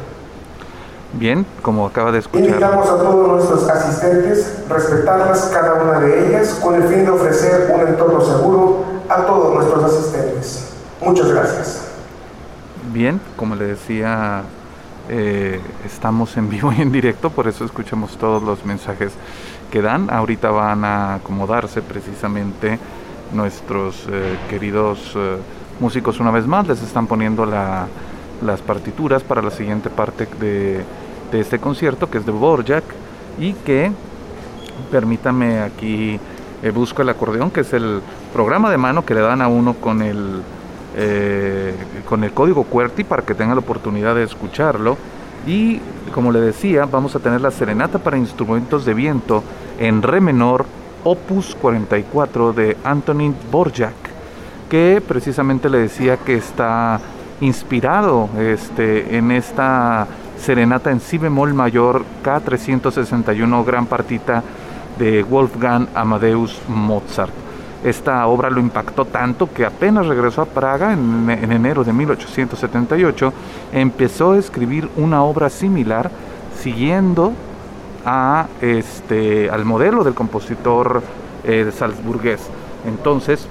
Bien, 1.12 1.46
como 1.62 1.86
acaba 1.86 2.12
de 2.12 2.18
escuchar. 2.18 2.46
Invitamos 2.46 2.88
a 2.88 2.96
todos 2.98 3.28
nuestros 3.28 3.68
asistentes 3.68 4.58
a 4.68 4.74
respetarlas 4.74 5.50
cada 5.52 5.74
una 5.74 6.00
de 6.00 6.28
ellas 6.28 6.58
con 6.62 6.74
el 6.74 6.84
fin 6.84 7.04
de 7.04 7.10
ofrecer 7.10 7.72
un 7.74 7.86
entorno 7.86 8.20
seguro 8.20 8.84
a 9.08 9.24
todos 9.24 9.54
nuestros 9.54 9.84
asistentes. 9.84 10.66
Muchas 11.00 11.30
gracias. 11.30 11.55
Como 13.36 13.54
le 13.54 13.66
decía, 13.66 14.44
eh, 15.08 15.60
estamos 15.84 16.36
en 16.36 16.48
vivo 16.48 16.72
y 16.76 16.82
en 16.82 16.90
directo, 16.90 17.30
por 17.30 17.46
eso 17.46 17.64
escuchamos 17.64 18.16
todos 18.16 18.42
los 18.42 18.64
mensajes 18.64 19.12
que 19.70 19.80
dan. 19.80 20.10
Ahorita 20.10 20.50
van 20.50 20.84
a 20.84 21.14
acomodarse 21.14 21.82
precisamente 21.82 22.78
nuestros 23.32 24.06
eh, 24.10 24.36
queridos 24.50 25.12
eh, 25.14 25.36
músicos 25.78 26.18
una 26.18 26.30
vez 26.30 26.46
más, 26.46 26.66
les 26.66 26.82
están 26.82 27.06
poniendo 27.06 27.46
las 27.46 28.60
partituras 28.62 29.22
para 29.22 29.42
la 29.42 29.50
siguiente 29.50 29.90
parte 29.90 30.26
de, 30.40 30.84
este 31.32 31.58
concierto, 31.58 32.08
que 32.08 32.18
es 32.18 32.26
de 32.26 32.32
Borjak, 32.32 32.84
y 33.38 33.52
que, 33.52 33.92
permítame 34.90 35.60
aquí, 35.60 36.18
busco 36.74 37.02
el 37.02 37.10
acordeón, 37.10 37.50
que 37.50 37.60
es 37.60 37.72
el 37.74 38.00
programa 38.32 38.70
de 38.70 38.78
mano 38.78 39.04
que 39.04 39.14
le 39.14 39.20
dan 39.20 39.42
a 39.42 39.48
uno 39.48 39.74
con 39.74 40.00
el 40.00 40.40
con 42.06 42.24
el 42.24 42.32
código 42.32 42.64
QWERTY 42.64 43.04
para 43.04 43.22
que 43.22 43.34
tenga 43.34 43.54
la 43.54 43.60
oportunidad 43.60 44.14
de 44.14 44.22
escucharlo. 44.22 44.96
Y 45.46 45.80
como 46.14 46.32
le 46.32 46.40
decía, 46.40 46.86
vamos 46.86 47.14
a 47.14 47.18
tener 47.18 47.40
la 47.40 47.50
serenata 47.50 47.98
para 47.98 48.16
instrumentos 48.16 48.84
de 48.84 48.94
viento 48.94 49.44
en 49.78 50.02
re 50.02 50.20
menor, 50.20 50.64
opus 51.04 51.54
44 51.54 52.52
de 52.52 52.76
Antonin 52.82 53.34
Borjak, 53.50 53.94
que 54.70 55.02
precisamente 55.06 55.68
le 55.68 55.78
decía 55.78 56.16
que 56.16 56.36
está 56.36 57.00
inspirado 57.40 58.30
este, 58.38 59.16
en 59.16 59.30
esta 59.30 60.06
serenata 60.38 60.90
en 60.90 61.00
si 61.00 61.18
bemol 61.18 61.54
mayor 61.54 62.04
K361 62.24 63.64
gran 63.64 63.86
partita 63.86 64.42
de 64.98 65.22
Wolfgang 65.22 65.88
Amadeus 65.94 66.60
Mozart. 66.68 67.45
Esta 67.86 68.26
obra 68.26 68.50
lo 68.50 68.58
impactó 68.58 69.04
tanto 69.04 69.48
que 69.52 69.64
apenas 69.64 70.06
regresó 70.06 70.42
a 70.42 70.46
Praga 70.46 70.92
en, 70.92 71.30
enero 71.30 71.84
de 71.84 71.92
1878, 71.92 73.32
empezó 73.72 74.32
a 74.32 74.38
escribir 74.38 74.90
una 74.96 75.22
obra 75.22 75.48
similar 75.48 76.10
siguiendo 76.60 77.32
a 78.04 78.48
este, 78.60 79.48
al 79.50 79.64
modelo 79.64 80.02
del 80.02 80.14
compositor 80.14 81.00
eh, 81.44 81.70
salzburgués. 81.72 82.40
Entonces, 82.88 83.46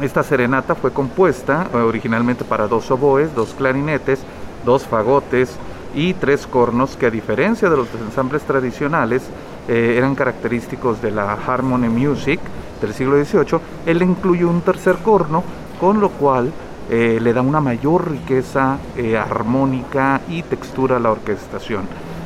esta 0.00 0.22
serenata 0.22 0.74
fue 0.74 0.90
compuesta 0.90 1.66
eh, 1.70 1.76
originalmente 1.76 2.46
para 2.46 2.68
dos 2.68 2.90
oboes, 2.90 3.34
dos 3.34 3.52
clarinetes, 3.52 4.20
dos 4.64 4.86
fagotes 4.86 5.54
y 5.94 6.14
tres 6.14 6.46
cornos 6.46 6.96
que 6.96 7.04
a 7.04 7.10
diferencia 7.10 7.68
de 7.68 7.76
los 7.76 7.88
ensambles 8.06 8.40
tradicionales 8.44 9.24
eh, 9.68 9.94
eran 9.96 10.14
característicos 10.14 11.02
de 11.02 11.10
la 11.10 11.34
harmony 11.34 11.88
music, 11.88 12.40
del 12.80 12.94
siglo 12.94 13.22
XVIII, 13.22 13.60
él 13.86 14.02
incluye 14.02 14.44
un 14.44 14.62
tercer 14.62 14.96
corno, 14.98 15.42
con 15.80 16.00
lo 16.00 16.10
cual 16.10 16.52
eh, 16.90 17.18
le 17.20 17.32
da 17.34 17.42
una 17.42 17.60
mayor 17.60 18.10
riqueza 18.10 18.78
eh, 18.96 19.16
armónica 19.16 20.22
y 20.28 20.42
textura 20.42 20.96
a 20.96 21.00
la 21.00 21.10
orquestación. 21.10 21.82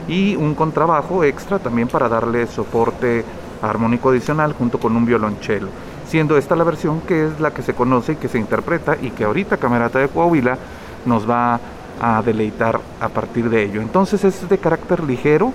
Y 0.06 0.36
un 0.36 0.54
contrabajo 0.54 1.24
extra 1.24 1.58
también 1.58 1.88
para 1.88 2.08
darle 2.08 2.46
soporte 2.46 3.24
armónico 3.60 4.10
adicional 4.10 4.52
junto 4.52 4.78
con 4.78 4.96
un 4.96 5.04
violonchelo. 5.04 5.68
Siendo 6.06 6.36
esta 6.36 6.54
la 6.54 6.64
versión 6.64 7.00
que 7.00 7.26
es 7.26 7.40
la 7.40 7.52
que 7.52 7.62
se 7.62 7.74
conoce 7.74 8.12
y 8.12 8.16
que 8.16 8.28
se 8.28 8.38
interpreta 8.38 8.96
y 9.00 9.10
que 9.10 9.24
ahorita 9.24 9.56
Camerata 9.56 9.98
de 9.98 10.08
Coahuila 10.08 10.58
nos 11.06 11.28
va 11.28 11.58
a 12.00 12.22
deleitar 12.22 12.80
a 13.00 13.08
partir 13.08 13.48
de 13.48 13.62
ello. 13.62 13.80
Entonces 13.80 14.24
es 14.24 14.48
de 14.48 14.58
carácter 14.58 15.02
ligero, 15.02 15.52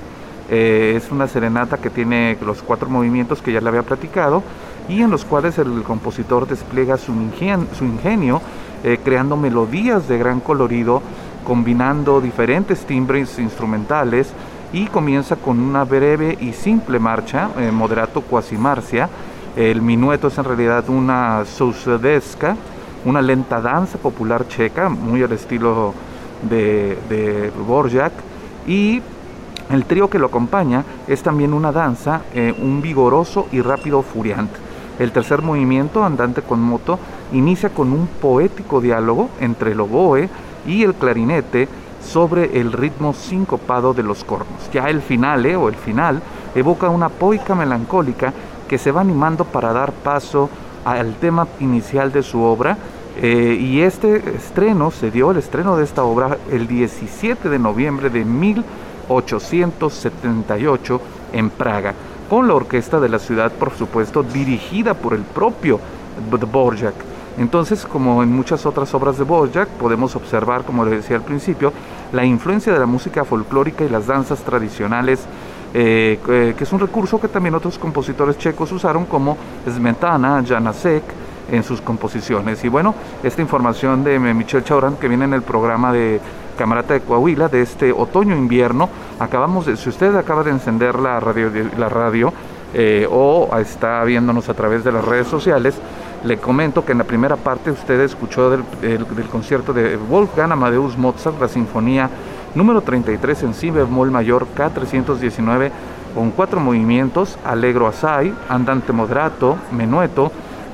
eh, 0.50 0.94
es 0.96 1.12
una 1.12 1.28
serenata 1.28 1.78
que 1.78 1.90
tiene 1.90 2.38
los 2.46 2.62
cuatro 2.62 2.90
movimientos 2.90 3.42
que 3.42 3.52
ya 3.52 3.60
le 3.60 3.68
había 3.68 3.84
platicado 3.84 4.44
y 4.88 5.02
en 5.02 5.12
los 5.12 5.26
cuales 5.26 5.58
el 5.58 5.84
compositor 5.84 6.48
despliega 6.48 6.98
su, 6.98 7.12
ingenio, 7.12 8.42
eh, 8.84 8.98
creando 9.04 9.36
melodías 9.36 10.08
de 10.08 10.18
gran 10.18 10.40
colorido, 10.40 11.02
combinando 11.44 12.22
diferentes 12.22 12.86
timbres 12.86 13.38
instrumentales 13.40 14.32
y 14.72 14.86
comienza 14.88 15.36
con 15.36 15.60
una 15.60 15.84
breve 15.84 16.38
y 16.40 16.54
simple 16.54 17.00
marcha, 17.00 17.50
eh, 17.58 17.72
moderato 17.72 18.22
quasi 18.22 18.58
marcia. 18.58 19.10
El 19.58 19.82
minueto 19.82 20.28
es 20.28 20.38
en 20.38 20.44
realidad 20.46 20.88
una 20.88 21.44
sousedesca, 21.44 22.56
una 23.04 23.22
lenta 23.22 23.60
danza 23.60 23.98
popular 23.98 24.48
checa, 24.48 24.88
muy 24.88 25.24
al 25.24 25.32
estilo 25.34 25.94
de, 26.50 26.98
de 27.10 27.52
Borjak, 27.66 28.14
y 28.68 29.02
el 29.70 29.86
trío 29.86 30.10
que 30.10 30.20
lo 30.20 30.28
acompaña 30.28 30.84
es 31.08 31.22
también 31.22 31.54
una 31.54 31.72
danza, 31.72 32.22
eh, 32.34 32.54
un 32.58 32.82
vigoroso 32.82 33.48
y 33.52 33.62
rápido 33.62 34.02
furiante. 34.02 34.58
El 35.00 35.12
tercer 35.12 35.42
movimiento, 35.42 36.04
andante 36.04 36.42
con 36.42 36.62
moto, 36.62 36.98
inicia 37.34 37.70
con 37.70 37.92
un 37.92 38.08
poético 38.08 38.82
diálogo 38.82 39.30
entre 39.40 39.74
el 39.74 39.82
oboe 39.82 40.30
y 40.66 40.84
el 40.84 40.96
clarinete 40.96 41.68
sobre 42.02 42.60
el 42.60 42.72
ritmo 42.72 43.14
sincopado 43.14 43.94
de 43.94 44.04
los 44.04 44.24
cornos. 44.24 44.70
Ya 44.72 44.90
el 44.90 45.02
finale 45.02 45.56
o 45.56 45.70
el 45.70 45.76
final 45.76 46.22
evoca 46.56 46.90
una 46.90 47.10
poica 47.10 47.54
melancólica 47.54 48.34
que 48.68 48.78
se 48.78 48.92
va 48.92 49.02
animando 49.02 49.46
para 49.46 49.74
dar 49.74 49.92
paso 49.92 50.50
al 50.86 51.16
tema 51.16 51.48
inicial 51.60 52.12
de 52.12 52.24
su 52.24 52.42
obra. 52.42 52.78
Eh, 53.20 53.58
y 53.60 53.82
este 53.82 54.36
estreno 54.36 54.92
se 54.92 55.12
dio, 55.12 55.32
el 55.32 55.38
estreno 55.38 55.76
de 55.76 55.84
esta 55.84 56.04
obra, 56.04 56.38
el 56.52 56.68
17 56.68 57.50
de 57.50 57.60
noviembre 57.60 58.10
de 58.10 58.24
1878 59.10 61.02
en 61.34 61.50
Praga 61.50 61.94
con 62.30 62.48
la 62.48 62.56
orquesta 62.56 63.00
de 63.00 63.10
la 63.10 63.20
ciudad, 63.20 63.52
por 63.52 63.72
supuesto, 63.72 64.24
dirigida 64.24 64.94
por 64.94 65.14
el 65.14 65.22
propio 65.22 65.80
Borjak. 66.52 66.96
Entonces, 67.38 67.86
como 67.86 68.24
en 68.24 68.32
muchas 68.32 68.66
otras 68.66 68.94
obras 68.96 69.18
de 69.18 69.24
Borjak, 69.24 69.70
podemos 69.70 70.16
observar, 70.16 70.64
como 70.64 70.84
le 70.84 70.98
decía 70.98 71.16
al 71.16 71.22
principio, 71.22 71.72
la 72.12 72.26
influencia 72.26 72.74
de 72.74 72.80
la 72.80 72.86
música 72.86 73.24
folclórica 73.24 73.84
y 73.86 73.90
las 73.90 74.08
danzas 74.08 74.40
tradicionales, 74.40 75.26
eh, 75.74 76.20
eh, 76.30 76.56
que 76.58 76.64
es 76.64 76.74
un 76.74 76.80
recurso 76.80 77.20
que 77.22 77.28
también 77.28 77.54
otros 77.54 77.78
compositores 77.78 78.38
checos 78.38 78.72
usaron, 78.72 79.06
como 79.06 79.38
Smetana, 79.70 80.44
Janacek, 80.46 81.04
en 81.52 81.64
sus 81.64 81.80
composiciones. 81.80 82.64
Y 82.66 82.70
bueno, 82.70 82.96
esta 83.24 83.42
información 83.42 84.04
de 84.04 84.20
Michel 84.20 84.64
Chauran, 84.64 84.96
que 84.96 85.08
viene 85.08 85.26
en 85.26 85.34
el 85.34 85.44
programa 85.44 85.94
de 85.94 86.20
Camarata 86.58 86.94
de 86.94 87.02
Coahuila 87.02 87.48
de 87.48 87.62
este 87.62 87.94
otoño-invierno. 87.94 88.90
Acabamos 89.20 89.66
si 89.66 89.90
usted 89.90 90.14
acaba 90.16 90.44
de 90.44 90.52
encender 90.52 91.00
la 91.00 91.20
radio, 91.22 91.50
la 91.78 91.88
radio 91.88 92.34
eh, 92.74 93.08
o 93.10 93.50
está 93.58 94.04
viéndonos 94.04 94.50
a 94.50 94.54
través 94.54 94.84
de 94.84 94.92
las 94.92 95.06
redes 95.06 95.28
sociales, 95.28 95.80
le 96.24 96.38
comento 96.38 96.84
que 96.84 96.92
en 96.92 96.98
la 96.98 97.06
primera 97.06 97.38
parte 97.38 97.72
usted 97.72 98.02
escuchó 98.02 98.50
del, 98.50 98.64
concierto 99.32 99.72
de 99.72 99.96
Wolfgang 99.96 100.52
Amadeus 100.52 100.98
Mozart, 100.98 101.40
la 101.40 101.48
sinfonía 101.48 102.10
número 102.56 102.82
33 102.82 103.44
en 103.44 103.54
si 103.54 103.72
bemol 103.72 104.12
mayor 104.12 104.48
K319 104.56 105.72
con 106.14 106.32
cuatro 106.32 106.60
movimientos, 106.60 107.38
Allegro 107.46 107.88
Assai, 107.88 108.34
Andante 108.50 108.92
Moderato, 108.92 109.58
Menueto, 109.72 110.32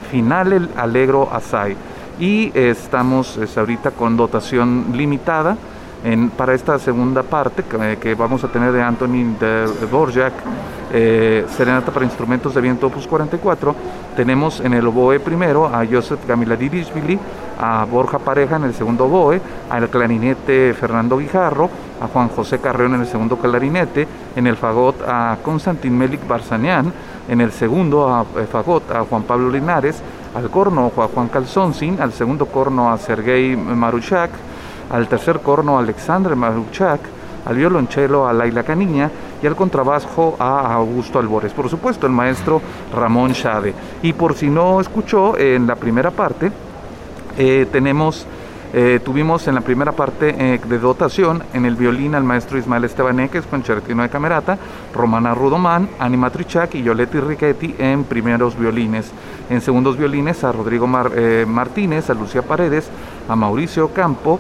Finale 0.10 0.62
Allegro 0.78 1.30
Assai. 1.32 1.76
Y 2.20 2.52
estamos 2.58 3.38
ahorita 3.56 3.92
con 3.92 4.18
dotación 4.18 4.88
limitada 4.94 5.58
para 6.36 6.54
esta 6.54 6.78
segunda 6.80 7.24
parte 7.24 7.64
que, 7.64 8.14
vamos 8.16 8.44
a 8.44 8.50
tener 8.50 8.74
de 8.74 8.82
Anthony 8.82 9.38
de, 9.40 9.70
eh, 10.92 11.46
Serenata 11.56 11.92
para 11.92 12.06
Instrumentos 12.06 12.54
de 12.54 12.60
Viento 12.60 12.88
Opus 12.88 13.08
44, 13.08 13.74
tenemos 14.16 14.60
en 14.60 14.74
el 14.74 14.86
oboe 14.86 15.22
primero 15.22 15.66
a 15.66 15.86
Joseph 15.90 16.28
Gamiladishvili, 16.28 17.18
a 17.58 17.86
Borja 17.86 18.20
Pareja 18.20 18.58
en 18.58 18.66
el 18.66 18.74
segundo 18.74 19.06
oboe, 19.06 19.40
al 19.70 19.90
clarinete 19.90 20.74
Fernando 20.74 21.18
Guijarro, 21.18 21.70
a 22.02 22.08
Juan 22.08 22.28
José 22.28 22.60
Carreón 22.60 22.96
en 22.96 23.02
el 23.02 23.08
segundo 23.08 23.38
clarinete, 23.38 24.06
en 24.36 24.46
el 24.46 24.58
fagot 24.58 25.02
a 25.08 25.38
Konstantin 25.42 25.98
Melik 25.98 26.28
Barsanian, 26.28 26.92
en 27.30 27.40
el 27.40 27.54
segundo 27.54 28.10
a, 28.10 28.26
eh, 28.42 28.46
fagot 28.52 28.92
a 28.92 29.06
Juan 29.06 29.24
Pablo 29.24 29.50
Linares, 29.50 30.02
al 30.36 30.50
corno 30.50 30.92
a 30.98 31.08
Juan 31.08 31.30
Calzonsin, 31.30 32.02
al 32.02 32.12
segundo 32.12 32.46
corno 32.48 32.92
a 32.92 32.98
Sergei 32.98 33.56
Maruchak, 33.56 34.32
al 34.90 35.08
tercer 35.08 35.40
corno 35.40 35.78
a 35.78 35.82
Alexandre 35.82 36.36
Maruchak, 36.36 37.02
al 37.46 37.56
violonchelo 37.56 38.28
a 38.28 38.34
Laila 38.34 38.64
Caniña 38.64 39.10
y 39.42 39.48
al 39.48 39.56
contrabajo 39.56 40.36
a 40.40 40.74
Augusto 40.74 41.20
Albores. 41.20 41.52
Por 41.52 41.70
supuesto, 41.70 42.08
el 42.08 42.14
maestro 42.14 42.62
Ramón 42.94 43.34
Chade. 43.34 43.74
Y 44.02 44.14
por 44.14 44.36
si 44.36 44.50
no 44.50 44.80
escuchó, 44.80 45.38
en 45.38 45.68
la 45.68 45.76
primera 45.76 46.12
parte 46.12 46.52
eh, 47.38 47.68
tenemos 47.72 48.26
Eh, 48.76 49.00
tuvimos 49.06 49.48
en 49.48 49.54
la 49.54 49.62
primera 49.62 49.92
parte 49.92 50.34
eh, 50.36 50.60
de 50.68 50.80
dotación 50.80 51.44
en 51.54 51.66
el 51.66 51.76
violín 51.76 52.16
al 52.16 52.24
maestro 52.24 52.58
Ismael 52.58 52.86
Estebaneques 52.86 53.46
con 53.46 53.62
Concertino 53.62 54.02
de 54.02 54.10
Camerata, 54.10 54.58
Romana 54.96 55.36
Rudomán, 55.36 55.90
Anima 56.00 56.32
Trichac 56.32 56.74
y 56.74 56.82
Yoletti 56.82 57.20
Riquetti 57.20 57.76
en 57.78 58.04
primeros 58.04 58.58
violines. 58.58 59.12
En 59.52 59.62
segundos 59.62 59.96
violines 59.96 60.44
a 60.44 60.52
Rodrigo 60.52 60.88
Martínez, 60.88 62.10
a 62.10 62.16
Lucía 62.16 62.42
Paredes, 62.42 62.90
a 63.30 63.36
Mauricio 63.36 63.94
Campo 63.94 64.40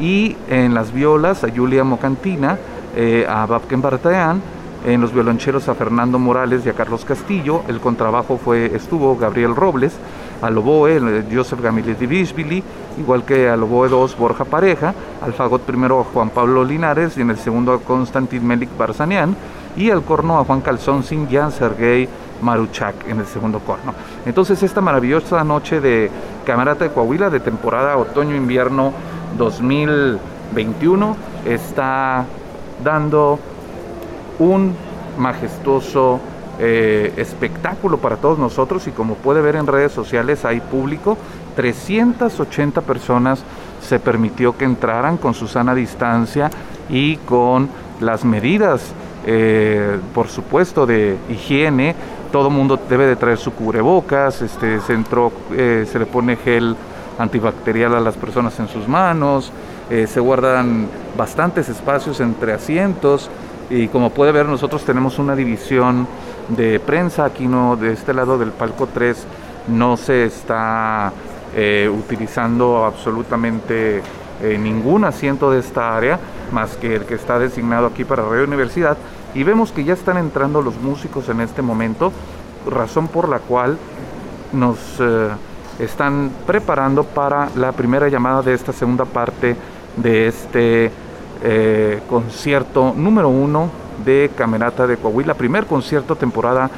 y 0.00 0.36
en 0.48 0.74
las 0.74 0.92
violas 0.92 1.44
a 1.44 1.48
Julia 1.54 1.84
Mocantina, 1.84 2.58
a 3.28 3.46
Babken 3.46 3.82
Bartean, 3.82 4.42
en 4.86 5.00
los 5.02 5.12
violoncheros 5.12 5.68
a 5.68 5.74
Fernando 5.74 6.18
Morales 6.18 6.64
y 6.64 6.70
a 6.70 6.72
Carlos 6.72 7.04
Castillo, 7.04 7.62
el 7.68 7.80
contrabajo 7.80 8.38
fue, 8.42 8.74
estuvo 8.74 9.14
Gabriel 9.16 9.54
Robles, 9.54 9.92
al 10.40 10.56
oboe 10.56 11.22
Joseph 11.30 11.60
Divishvili, 11.60 12.64
igual 12.98 13.24
que 13.24 13.50
al 13.50 13.62
oboe 13.62 13.90
2 13.90 14.16
Borja 14.16 14.46
Pareja, 14.46 14.94
al 15.20 15.34
fagot 15.34 15.60
primero 15.60 16.00
a 16.00 16.04
Juan 16.04 16.30
Pablo 16.30 16.64
Linares 16.64 17.18
y 17.18 17.20
en 17.20 17.28
el 17.28 17.36
segundo 17.36 17.74
a 17.74 18.20
Melik 18.40 18.74
Barzanian 18.78 19.36
y 19.76 19.90
al 19.90 20.02
corno 20.02 20.38
a 20.38 20.44
Juan 20.44 20.62
Calzón 20.62 21.02
sin 21.02 21.28
Jan 21.30 21.52
Sergei 21.52 22.08
Maruchak 22.40 23.06
en 23.06 23.20
el 23.20 23.26
segundo 23.26 23.58
corno. 23.58 23.92
Entonces 24.24 24.62
esta 24.62 24.80
maravillosa 24.80 25.44
noche 25.44 25.82
de 25.82 26.10
Camarata 26.46 26.84
de 26.84 26.90
Coahuila 26.90 27.28
de 27.28 27.40
temporada 27.40 27.98
otoño-invierno 27.98 28.94
2021 29.38 31.16
está 31.46 32.24
dando 32.82 33.38
un 34.38 34.74
majestuoso 35.18 36.20
eh, 36.58 37.12
espectáculo 37.16 37.98
para 37.98 38.16
todos 38.16 38.38
nosotros 38.38 38.86
y 38.86 38.90
como 38.90 39.14
puede 39.14 39.40
ver 39.40 39.56
en 39.56 39.66
redes 39.66 39.92
sociales 39.92 40.44
hay 40.44 40.60
público, 40.60 41.16
380 41.56 42.82
personas 42.82 43.42
se 43.80 43.98
permitió 43.98 44.56
que 44.56 44.64
entraran 44.64 45.16
con 45.16 45.34
su 45.34 45.48
sana 45.48 45.74
distancia 45.74 46.50
y 46.88 47.16
con 47.16 47.68
las 48.00 48.24
medidas, 48.24 48.92
eh, 49.26 49.98
por 50.14 50.28
supuesto, 50.28 50.86
de 50.86 51.16
higiene. 51.30 51.94
Todo 52.32 52.50
mundo 52.50 52.78
debe 52.88 53.06
de 53.06 53.16
traer 53.16 53.38
su 53.38 53.52
cubrebocas, 53.52 54.42
este, 54.42 54.80
se, 54.80 54.98
eh, 55.52 55.86
se 55.90 55.98
le 55.98 56.06
pone 56.06 56.36
gel 56.36 56.76
antibacterial 57.20 57.94
a 57.94 58.00
las 58.00 58.16
personas 58.16 58.58
en 58.58 58.68
sus 58.68 58.88
manos, 58.88 59.52
se 59.88 60.20
guardan 60.20 60.88
bastantes 61.16 61.68
espacios 61.68 62.20
entre 62.20 62.52
asientos 62.52 63.28
y 63.70 63.88
como 63.88 64.10
puede 64.10 64.32
ver 64.32 64.46
nosotros 64.46 64.84
tenemos 64.84 65.18
una 65.18 65.36
división 65.36 66.06
de 66.48 66.80
prensa, 66.80 67.24
aquí 67.24 67.46
no, 67.46 67.76
de 67.76 67.92
este 67.92 68.12
lado 68.12 68.38
del 68.38 68.50
palco 68.50 68.88
3 68.92 69.26
no 69.68 69.96
se 69.96 70.24
está 70.24 71.12
eh, 71.54 71.90
utilizando 71.92 72.84
absolutamente 72.84 74.02
eh, 74.42 74.58
ningún 74.58 75.04
asiento 75.04 75.50
de 75.50 75.60
esta 75.60 75.96
área, 75.96 76.18
más 76.52 76.76
que 76.76 76.96
el 76.96 77.04
que 77.04 77.14
está 77.14 77.38
designado 77.38 77.86
aquí 77.86 78.04
para 78.04 78.24
Radio 78.24 78.44
Universidad, 78.44 78.96
y 79.34 79.44
vemos 79.44 79.70
que 79.70 79.84
ya 79.84 79.94
están 79.94 80.16
entrando 80.16 80.62
los 80.62 80.80
músicos 80.80 81.28
en 81.28 81.40
este 81.40 81.62
momento, 81.62 82.12
razón 82.68 83.06
por 83.08 83.28
la 83.28 83.38
cual 83.38 83.78
nos 84.52 84.78
eh, 84.98 85.28
están 85.78 86.30
preparando 86.46 87.04
para 87.04 87.48
la 87.56 87.72
primera 87.72 88.08
llamada 88.08 88.42
de 88.42 88.54
esta 88.54 88.72
segunda 88.72 89.04
parte 89.04 89.56
de 89.96 90.26
este 90.26 90.90
concierto 92.08 92.92
número 92.94 93.30
uno 93.30 93.70
de 94.04 94.30
Camerata 94.36 94.86
de 94.86 94.98
Coahuila, 94.98 95.34
primer 95.34 95.64
concierto 95.64 96.16
temporada 96.16 96.70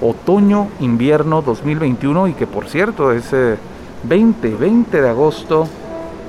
otoño-invierno 0.00 1.42
2021 1.42 2.28
y 2.28 2.34
que 2.34 2.46
por 2.46 2.68
cierto 2.68 3.12
es 3.12 3.34
20, 4.04 4.54
20 4.54 5.02
de 5.02 5.08
agosto 5.08 5.66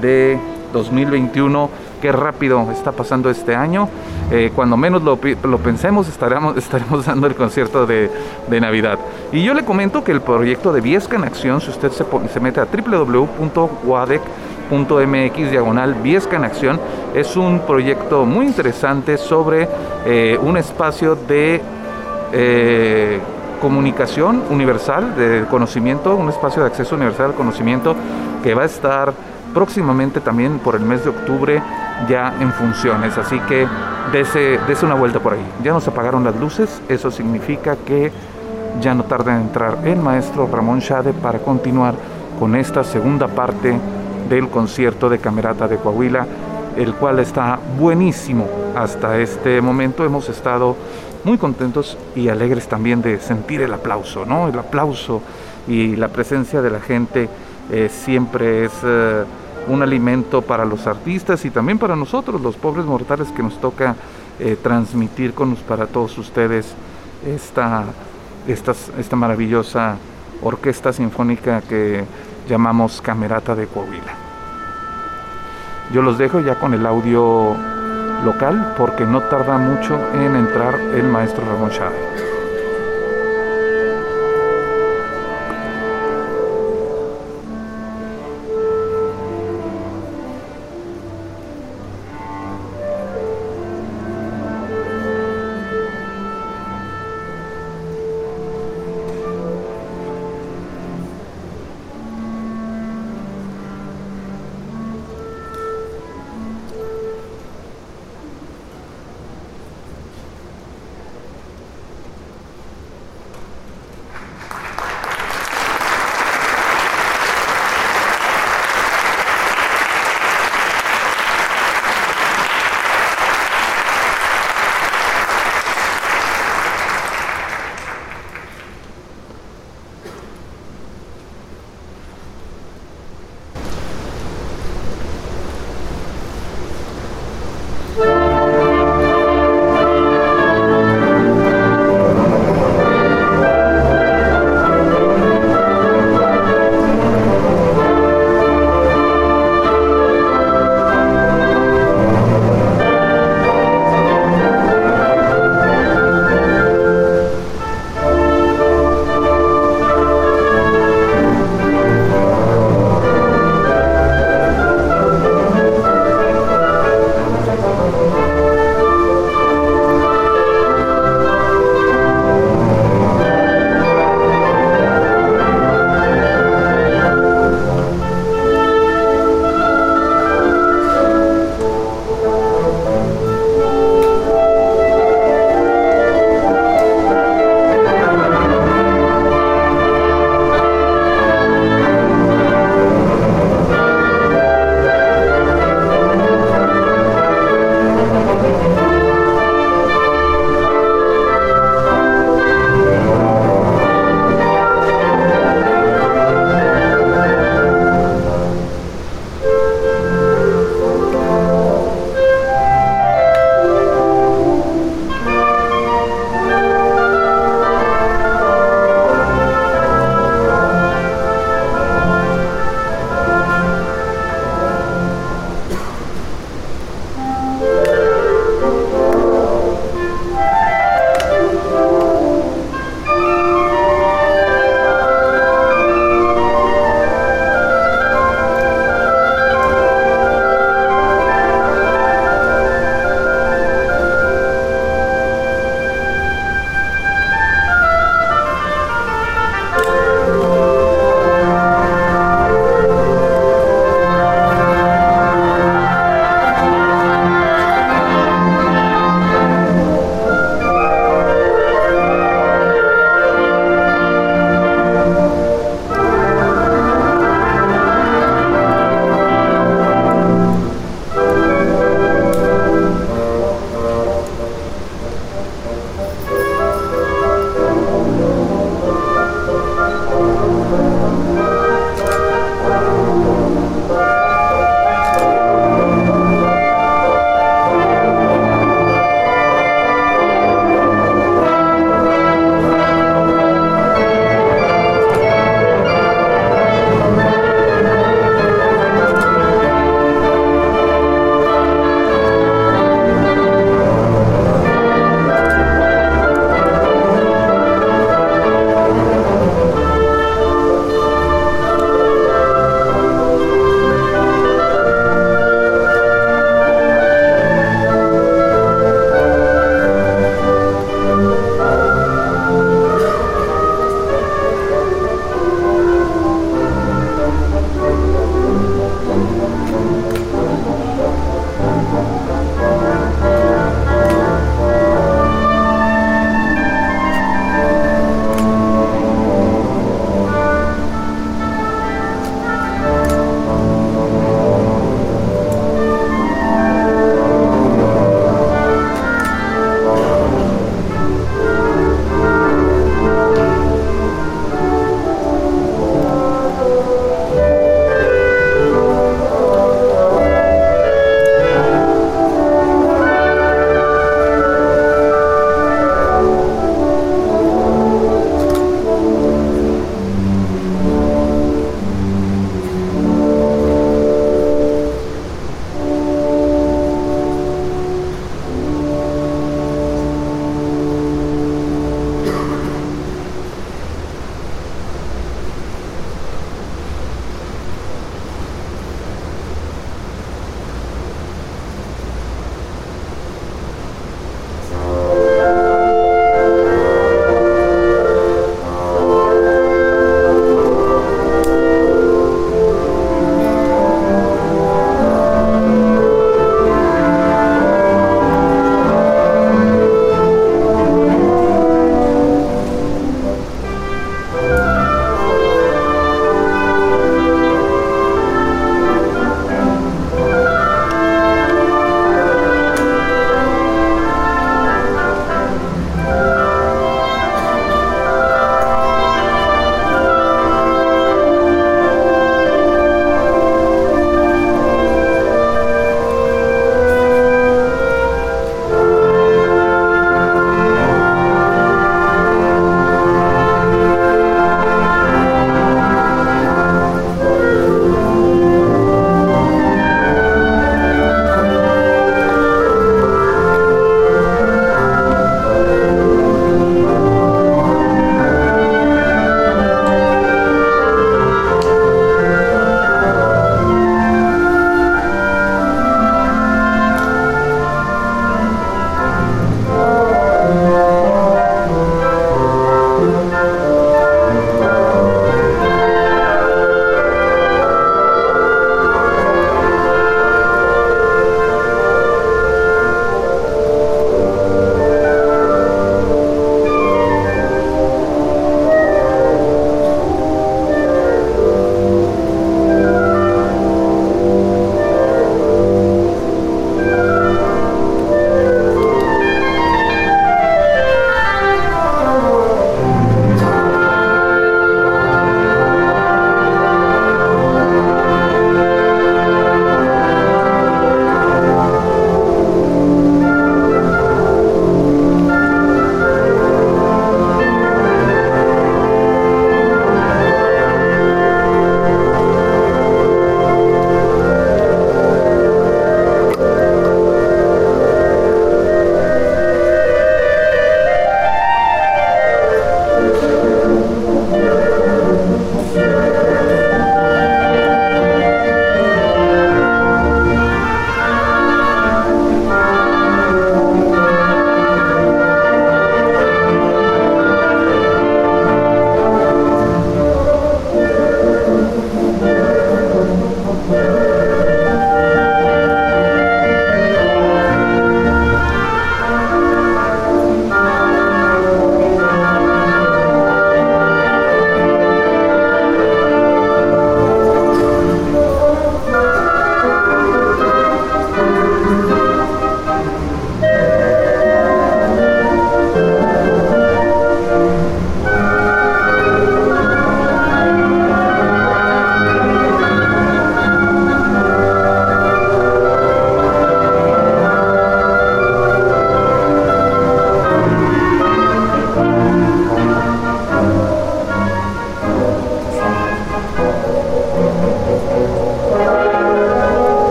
de 0.00 0.38
2021. 0.72 1.70
Qué 2.02 2.10
rápido 2.10 2.68
está 2.72 2.90
pasando 2.90 3.30
este 3.30 3.54
año. 3.54 3.88
Eh, 4.32 4.50
cuando 4.56 4.76
menos 4.76 5.02
lo, 5.04 5.16
pensemos, 5.58 6.08
estaremos, 6.08 6.56
estaremos 6.58 7.06
dando 7.06 7.28
el 7.28 7.36
concierto 7.36 7.86
de, 7.86 8.10
Navidad. 8.60 8.98
Y 9.30 9.44
yo 9.44 9.54
le 9.54 9.64
comento 9.64 10.02
que 10.02 10.10
el 10.10 10.20
proyecto 10.20 10.72
de 10.72 10.80
Viesca 10.80 11.14
en 11.14 11.22
Acción, 11.22 11.60
si 11.60 11.70
usted 11.70 11.92
se, 11.92 12.04
se 12.32 12.40
mete 12.40 12.60
a 12.60 12.66
www.wadec 12.66 14.20
mx 14.72 15.50
diagonal 15.50 15.94
Viesca 16.02 16.36
en 16.36 16.44
Acción. 16.44 16.80
Es 17.14 17.36
un 17.36 17.60
proyecto 17.60 18.24
muy 18.24 18.46
interesante 18.46 19.16
sobre 19.16 19.68
eh, 20.04 20.38
un 20.42 20.56
espacio 20.56 21.14
de 21.14 21.60
eh, 22.32 23.20
comunicación 23.60 24.42
universal, 24.50 25.14
de 25.14 25.44
conocimiento, 25.48 26.16
un 26.16 26.30
espacio 26.30 26.62
de 26.62 26.68
acceso 26.68 26.96
universal 26.96 27.26
al 27.26 27.34
conocimiento 27.34 27.94
que 28.42 28.54
va 28.54 28.62
a 28.62 28.66
estar 28.66 29.12
próximamente 29.52 30.20
también 30.20 30.58
por 30.58 30.74
el 30.74 30.82
mes 30.82 31.04
de 31.04 31.10
octubre 31.10 31.62
ya 32.08 32.34
en 32.40 32.52
funciones. 32.52 33.16
Así 33.18 33.38
que 33.40 33.66
dese, 34.12 34.58
una 34.82 34.94
vuelta 34.94 35.20
por 35.20 35.34
ahí. 35.34 35.44
Ya 35.62 35.72
nos 35.72 35.86
apagaron 35.88 36.24
las 36.24 36.36
luces, 36.36 36.82
eso 36.88 37.10
significa 37.10 37.76
que 37.76 38.12
ya 38.80 38.94
no 38.94 39.04
tarda 39.04 39.34
en 39.36 39.42
entrar 39.42 39.78
el 39.84 39.98
maestro 39.98 40.48
Ramón 40.50 40.80
Shade 40.80 41.12
para 41.12 41.38
continuar 41.38 41.94
con 42.38 42.56
esta 42.56 42.82
segunda 42.84 43.28
parte 43.28 43.78
del 44.28 44.48
concierto 44.48 45.08
de 45.08 45.18
Camerata 45.18 45.68
de 45.68 45.76
Coahuila, 45.76 46.26
el 46.76 46.94
cual 46.94 47.18
está 47.18 47.58
buenísimo 47.78 48.48
hasta 48.74 49.18
este 49.18 49.60
momento. 49.60 50.04
Hemos 50.04 50.28
estado 50.28 50.76
muy 51.24 51.38
contentos 51.38 51.96
y 52.16 52.28
alegres 52.28 52.66
también 52.66 53.02
de 53.02 53.20
sentir 53.20 53.60
el 53.60 53.72
aplauso, 53.74 54.24
¿no? 54.24 54.48
El 54.48 54.58
aplauso 54.58 55.20
y 55.68 55.94
la 55.96 56.08
presencia 56.08 56.62
de 56.62 56.70
la 56.70 56.80
gente 56.80 57.28
eh, 57.70 57.88
siempre 57.88 58.64
es 58.64 58.72
eh, 58.84 59.24
un 59.68 59.82
alimento 59.82 60.42
para 60.42 60.64
los 60.64 60.86
artistas 60.86 61.44
y 61.44 61.50
también 61.50 61.78
para 61.78 61.96
nosotros, 61.96 62.40
los 62.40 62.56
pobres 62.56 62.84
mortales 62.84 63.28
que 63.32 63.42
nos 63.42 63.60
toca 63.60 63.96
eh, 64.38 64.56
transmitir 64.62 65.34
con 65.34 65.54
para 65.56 65.86
todos 65.86 66.16
ustedes 66.18 66.74
esta, 67.26 67.84
esta, 68.46 68.72
esta 68.98 69.16
maravillosa 69.16 69.96
orquesta 70.42 70.92
sinfónica 70.92 71.60
que 71.60 72.04
llamamos 72.48 73.00
Camerata 73.00 73.54
de 73.54 73.66
Coahuila. 73.66 74.14
Yo 75.92 76.02
los 76.02 76.18
dejo 76.18 76.40
ya 76.40 76.58
con 76.58 76.74
el 76.74 76.86
audio 76.86 77.54
local 78.24 78.74
porque 78.78 79.04
no 79.04 79.20
tarda 79.22 79.58
mucho 79.58 79.98
en 80.14 80.36
entrar 80.36 80.80
el 80.94 81.04
maestro 81.04 81.44
Ramón 81.44 81.70
Chávez. 81.70 82.31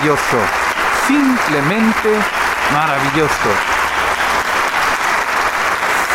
Maravilloso, 0.00 0.40
simplemente 1.06 2.08
maravilloso. 2.72 3.50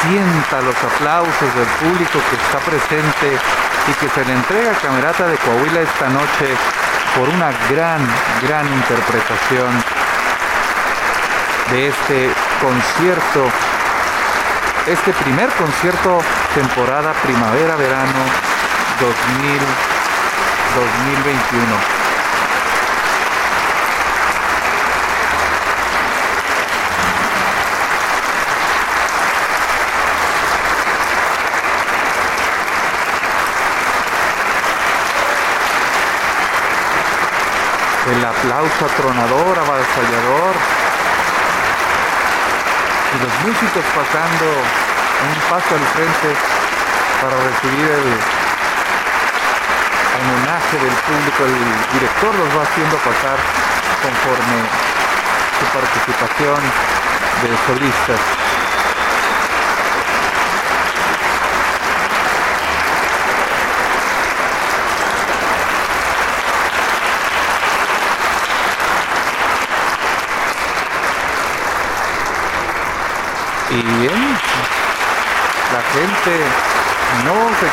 Sienta 0.01 0.61
los 0.61 0.75
aplausos 0.75 1.55
del 1.55 1.67
público 1.77 2.19
que 2.29 2.35
está 2.35 2.57
presente 2.59 3.37
y 3.87 3.93
que 3.93 4.09
se 4.09 4.25
le 4.25 4.33
entrega 4.33 4.71
a 4.71 4.75
Camerata 4.75 5.27
de 5.27 5.37
Coahuila 5.37 5.81
esta 5.81 6.09
noche 6.09 6.57
por 7.15 7.29
una 7.29 7.51
gran, 7.69 8.01
gran 8.41 8.65
interpretación 8.73 9.83
de 11.69 11.87
este 11.89 12.33
concierto, 12.61 13.51
este 14.87 15.13
primer 15.13 15.49
concierto 15.49 16.21
temporada 16.55 17.13
primavera-verano 17.23 18.25
2021. 20.75 21.94
El 38.15 38.25
aplauso 38.25 38.85
atronador, 38.85 39.59
avasallador. 39.59 40.53
Y 43.11 43.17
los 43.19 43.33
músicos 43.43 43.83
pasando 43.95 44.45
un 44.45 45.37
paso 45.51 45.71
al 45.75 45.85
frente 45.95 46.29
para 47.21 47.35
recibir 47.35 47.87
el 47.91 48.07
homenaje 50.15 50.75
del 50.79 50.95
público. 51.07 51.39
El 51.43 51.59
director 51.99 52.31
los 52.35 52.49
va 52.55 52.63
haciendo 52.63 52.95
pasar 53.03 53.37
conforme 54.03 54.59
su 55.59 55.65
participación 55.75 56.59
de 57.43 57.51
solistas. 57.67 58.44
Bien, 73.99 74.21
la 75.73 75.81
gente 75.93 76.33
no 77.23 77.35
se, 77.59 77.67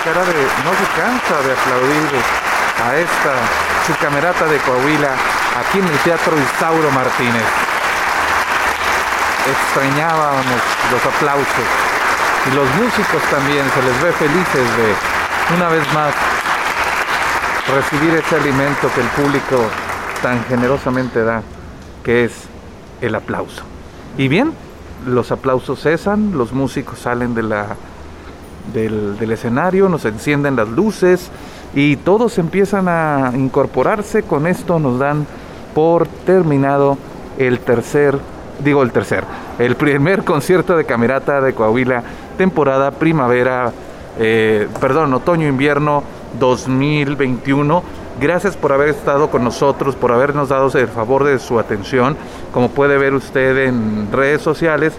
cansa 1.00 1.42
de 1.42 1.52
aplaudir 1.52 2.08
a 2.84 2.96
esta 2.96 3.32
su 3.86 3.94
camerata 3.96 4.46
de 4.46 4.58
Coahuila 4.58 5.14
aquí 5.58 5.78
en 5.78 5.86
el 5.86 5.98
Teatro 5.98 6.34
Isauro 6.38 6.90
Martínez. 6.90 7.42
Extrañábamos 9.50 10.62
los 10.92 11.14
aplausos 11.14 11.68
y 12.46 12.54
los 12.54 12.68
músicos 12.76 13.22
también 13.30 13.64
se 13.74 13.82
les 13.82 14.02
ve 14.02 14.12
felices 14.12 14.76
de 14.76 15.56
una 15.56 15.68
vez 15.68 15.92
más 15.92 16.14
recibir 17.74 18.14
ese 18.14 18.36
alimento 18.36 18.90
que 18.94 19.00
el 19.00 19.08
público 19.08 19.64
tan 20.22 20.44
generosamente 20.46 21.24
da, 21.24 21.42
que 22.04 22.24
es 22.24 22.32
el 23.00 23.14
aplauso. 23.14 23.62
Y 24.16 24.28
bien, 24.28 24.54
los 25.06 25.32
aplausos 25.32 25.80
cesan, 25.80 26.36
los 26.36 26.52
músicos 26.52 26.98
salen 26.98 27.34
de 27.34 27.42
la, 27.42 27.76
del, 28.72 29.30
escenario, 29.30 29.88
nos 29.88 30.04
encienden 30.04 30.56
las 30.56 30.68
luces 30.68 31.30
y 31.74 31.96
todos 31.96 32.38
empiezan 32.38 32.88
a 32.88 33.32
incorporarse. 33.34 34.22
Con 34.22 34.46
esto 34.46 34.78
nos 34.78 34.98
dan 34.98 35.26
por 35.74 36.06
terminado 36.06 36.98
el 37.38 37.60
tercer, 37.60 38.18
digo 38.62 38.82
el 38.82 38.92
tercer, 38.92 39.24
el 39.58 39.76
primer 39.76 40.24
concierto 40.24 40.76
de 40.76 40.84
Camerata 40.84 41.40
de 41.40 41.54
Coahuila, 41.54 42.02
temporada 42.36 42.90
primavera, 42.92 43.72
eh, 44.18 44.68
perdón, 44.80 45.14
otoño-invierno 45.14 46.02
2021 46.38 48.01
Gracias 48.20 48.56
por 48.56 48.72
haber 48.72 48.88
estado 48.88 49.30
con 49.30 49.42
nosotros, 49.42 49.96
por 49.96 50.12
habernos 50.12 50.50
dado 50.50 50.70
el 50.78 50.88
favor 50.88 51.24
de 51.24 51.38
su 51.38 51.58
atención. 51.58 52.16
Como 52.52 52.68
puede 52.70 52.98
ver 52.98 53.14
usted 53.14 53.56
en 53.66 54.12
redes 54.12 54.42
sociales, 54.42 54.92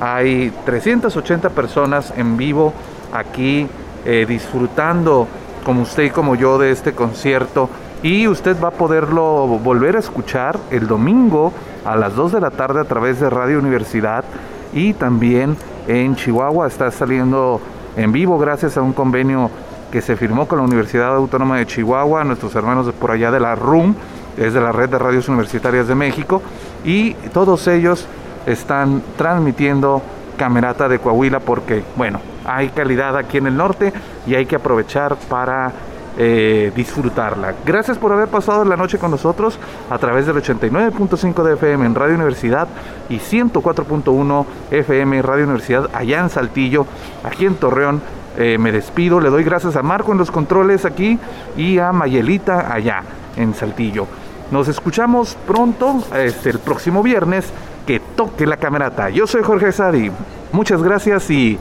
hay 0.00 0.52
380 0.64 1.50
personas 1.50 2.12
en 2.16 2.36
vivo 2.36 2.72
aquí 3.12 3.68
eh, 4.04 4.26
disfrutando 4.28 5.26
como 5.64 5.82
usted 5.82 6.04
y 6.04 6.10
como 6.10 6.34
yo 6.34 6.58
de 6.58 6.70
este 6.70 6.92
concierto 6.92 7.68
y 8.02 8.28
usted 8.28 8.56
va 8.62 8.68
a 8.68 8.72
poderlo 8.72 9.46
volver 9.46 9.96
a 9.96 10.00
escuchar 10.00 10.58
el 10.70 10.86
domingo 10.86 11.52
a 11.84 11.96
las 11.96 12.14
2 12.14 12.32
de 12.32 12.40
la 12.40 12.50
tarde 12.50 12.80
a 12.80 12.84
través 12.84 13.20
de 13.20 13.30
Radio 13.30 13.58
Universidad 13.58 14.24
y 14.72 14.92
también 14.92 15.56
en 15.88 16.14
Chihuahua 16.14 16.66
está 16.66 16.90
saliendo 16.90 17.60
en 17.96 18.12
vivo 18.12 18.38
gracias 18.38 18.76
a 18.76 18.82
un 18.82 18.92
convenio 18.92 19.50
que 19.90 20.02
se 20.02 20.16
firmó 20.16 20.46
con 20.46 20.58
la 20.58 20.64
Universidad 20.64 21.14
Autónoma 21.14 21.58
de 21.58 21.66
Chihuahua, 21.66 22.24
nuestros 22.24 22.54
hermanos 22.54 22.92
por 22.98 23.10
allá 23.10 23.30
de 23.30 23.40
la 23.40 23.54
RUM, 23.54 23.94
es 24.36 24.52
de 24.52 24.60
la 24.60 24.72
Red 24.72 24.90
de 24.90 24.98
Radios 24.98 25.28
Universitarias 25.28 25.88
de 25.88 25.94
México, 25.94 26.42
y 26.84 27.14
todos 27.32 27.66
ellos 27.68 28.06
están 28.46 29.02
transmitiendo 29.16 30.02
Camerata 30.36 30.88
de 30.88 30.98
Coahuila 30.98 31.40
porque, 31.40 31.82
bueno, 31.96 32.20
hay 32.44 32.68
calidad 32.68 33.16
aquí 33.16 33.38
en 33.38 33.46
el 33.46 33.56
norte 33.56 33.92
y 34.26 34.34
hay 34.34 34.46
que 34.46 34.56
aprovechar 34.56 35.16
para 35.28 35.72
eh, 36.18 36.72
disfrutarla. 36.74 37.54
Gracias 37.64 37.98
por 37.98 38.12
haber 38.12 38.28
pasado 38.28 38.64
la 38.64 38.76
noche 38.76 38.98
con 38.98 39.10
nosotros 39.10 39.58
a 39.90 39.98
través 39.98 40.26
del 40.26 40.36
89.5 40.36 41.42
de 41.42 41.54
FM 41.54 41.86
en 41.86 41.94
Radio 41.94 42.14
Universidad 42.14 42.68
y 43.08 43.16
104.1 43.16 44.46
FM 44.70 45.22
Radio 45.22 45.44
Universidad 45.44 45.90
allá 45.92 46.20
en 46.20 46.30
Saltillo, 46.30 46.86
aquí 47.22 47.44
en 47.46 47.56
Torreón 47.56 48.00
eh, 48.36 48.58
me 48.58 48.72
despido, 48.72 49.20
le 49.20 49.30
doy 49.30 49.44
gracias 49.44 49.76
a 49.76 49.82
Marco 49.82 50.12
en 50.12 50.18
los 50.18 50.30
controles 50.30 50.84
aquí 50.84 51.18
y 51.56 51.78
a 51.78 51.92
Mayelita 51.92 52.72
allá 52.72 53.02
en 53.36 53.54
Saltillo. 53.54 54.06
Nos 54.50 54.68
escuchamos 54.68 55.36
pronto, 55.46 56.04
este, 56.14 56.50
el 56.50 56.58
próximo 56.58 57.02
viernes, 57.02 57.46
que 57.86 58.00
toque 58.00 58.46
la 58.46 58.56
camerata. 58.56 59.10
Yo 59.10 59.26
soy 59.26 59.42
Jorge 59.42 59.72
Sadi, 59.72 60.10
muchas 60.52 60.82
gracias 60.82 61.30
y 61.30 61.58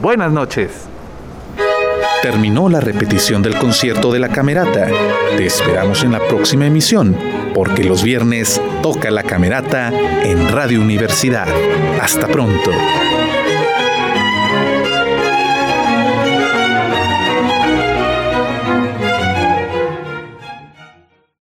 buenas 0.00 0.30
noches. 0.30 0.88
Terminó 2.22 2.68
la 2.68 2.80
repetición 2.80 3.42
del 3.42 3.56
concierto 3.56 4.12
de 4.12 4.18
la 4.18 4.28
camerata. 4.28 4.88
Te 5.36 5.46
esperamos 5.46 6.04
en 6.04 6.12
la 6.12 6.18
próxima 6.18 6.66
emisión, 6.66 7.16
porque 7.54 7.82
los 7.82 8.02
viernes 8.02 8.60
toca 8.82 9.10
la 9.10 9.22
camerata 9.22 9.90
en 10.22 10.48
Radio 10.52 10.82
Universidad. 10.82 11.48
Hasta 11.98 12.26
pronto. 12.26 12.70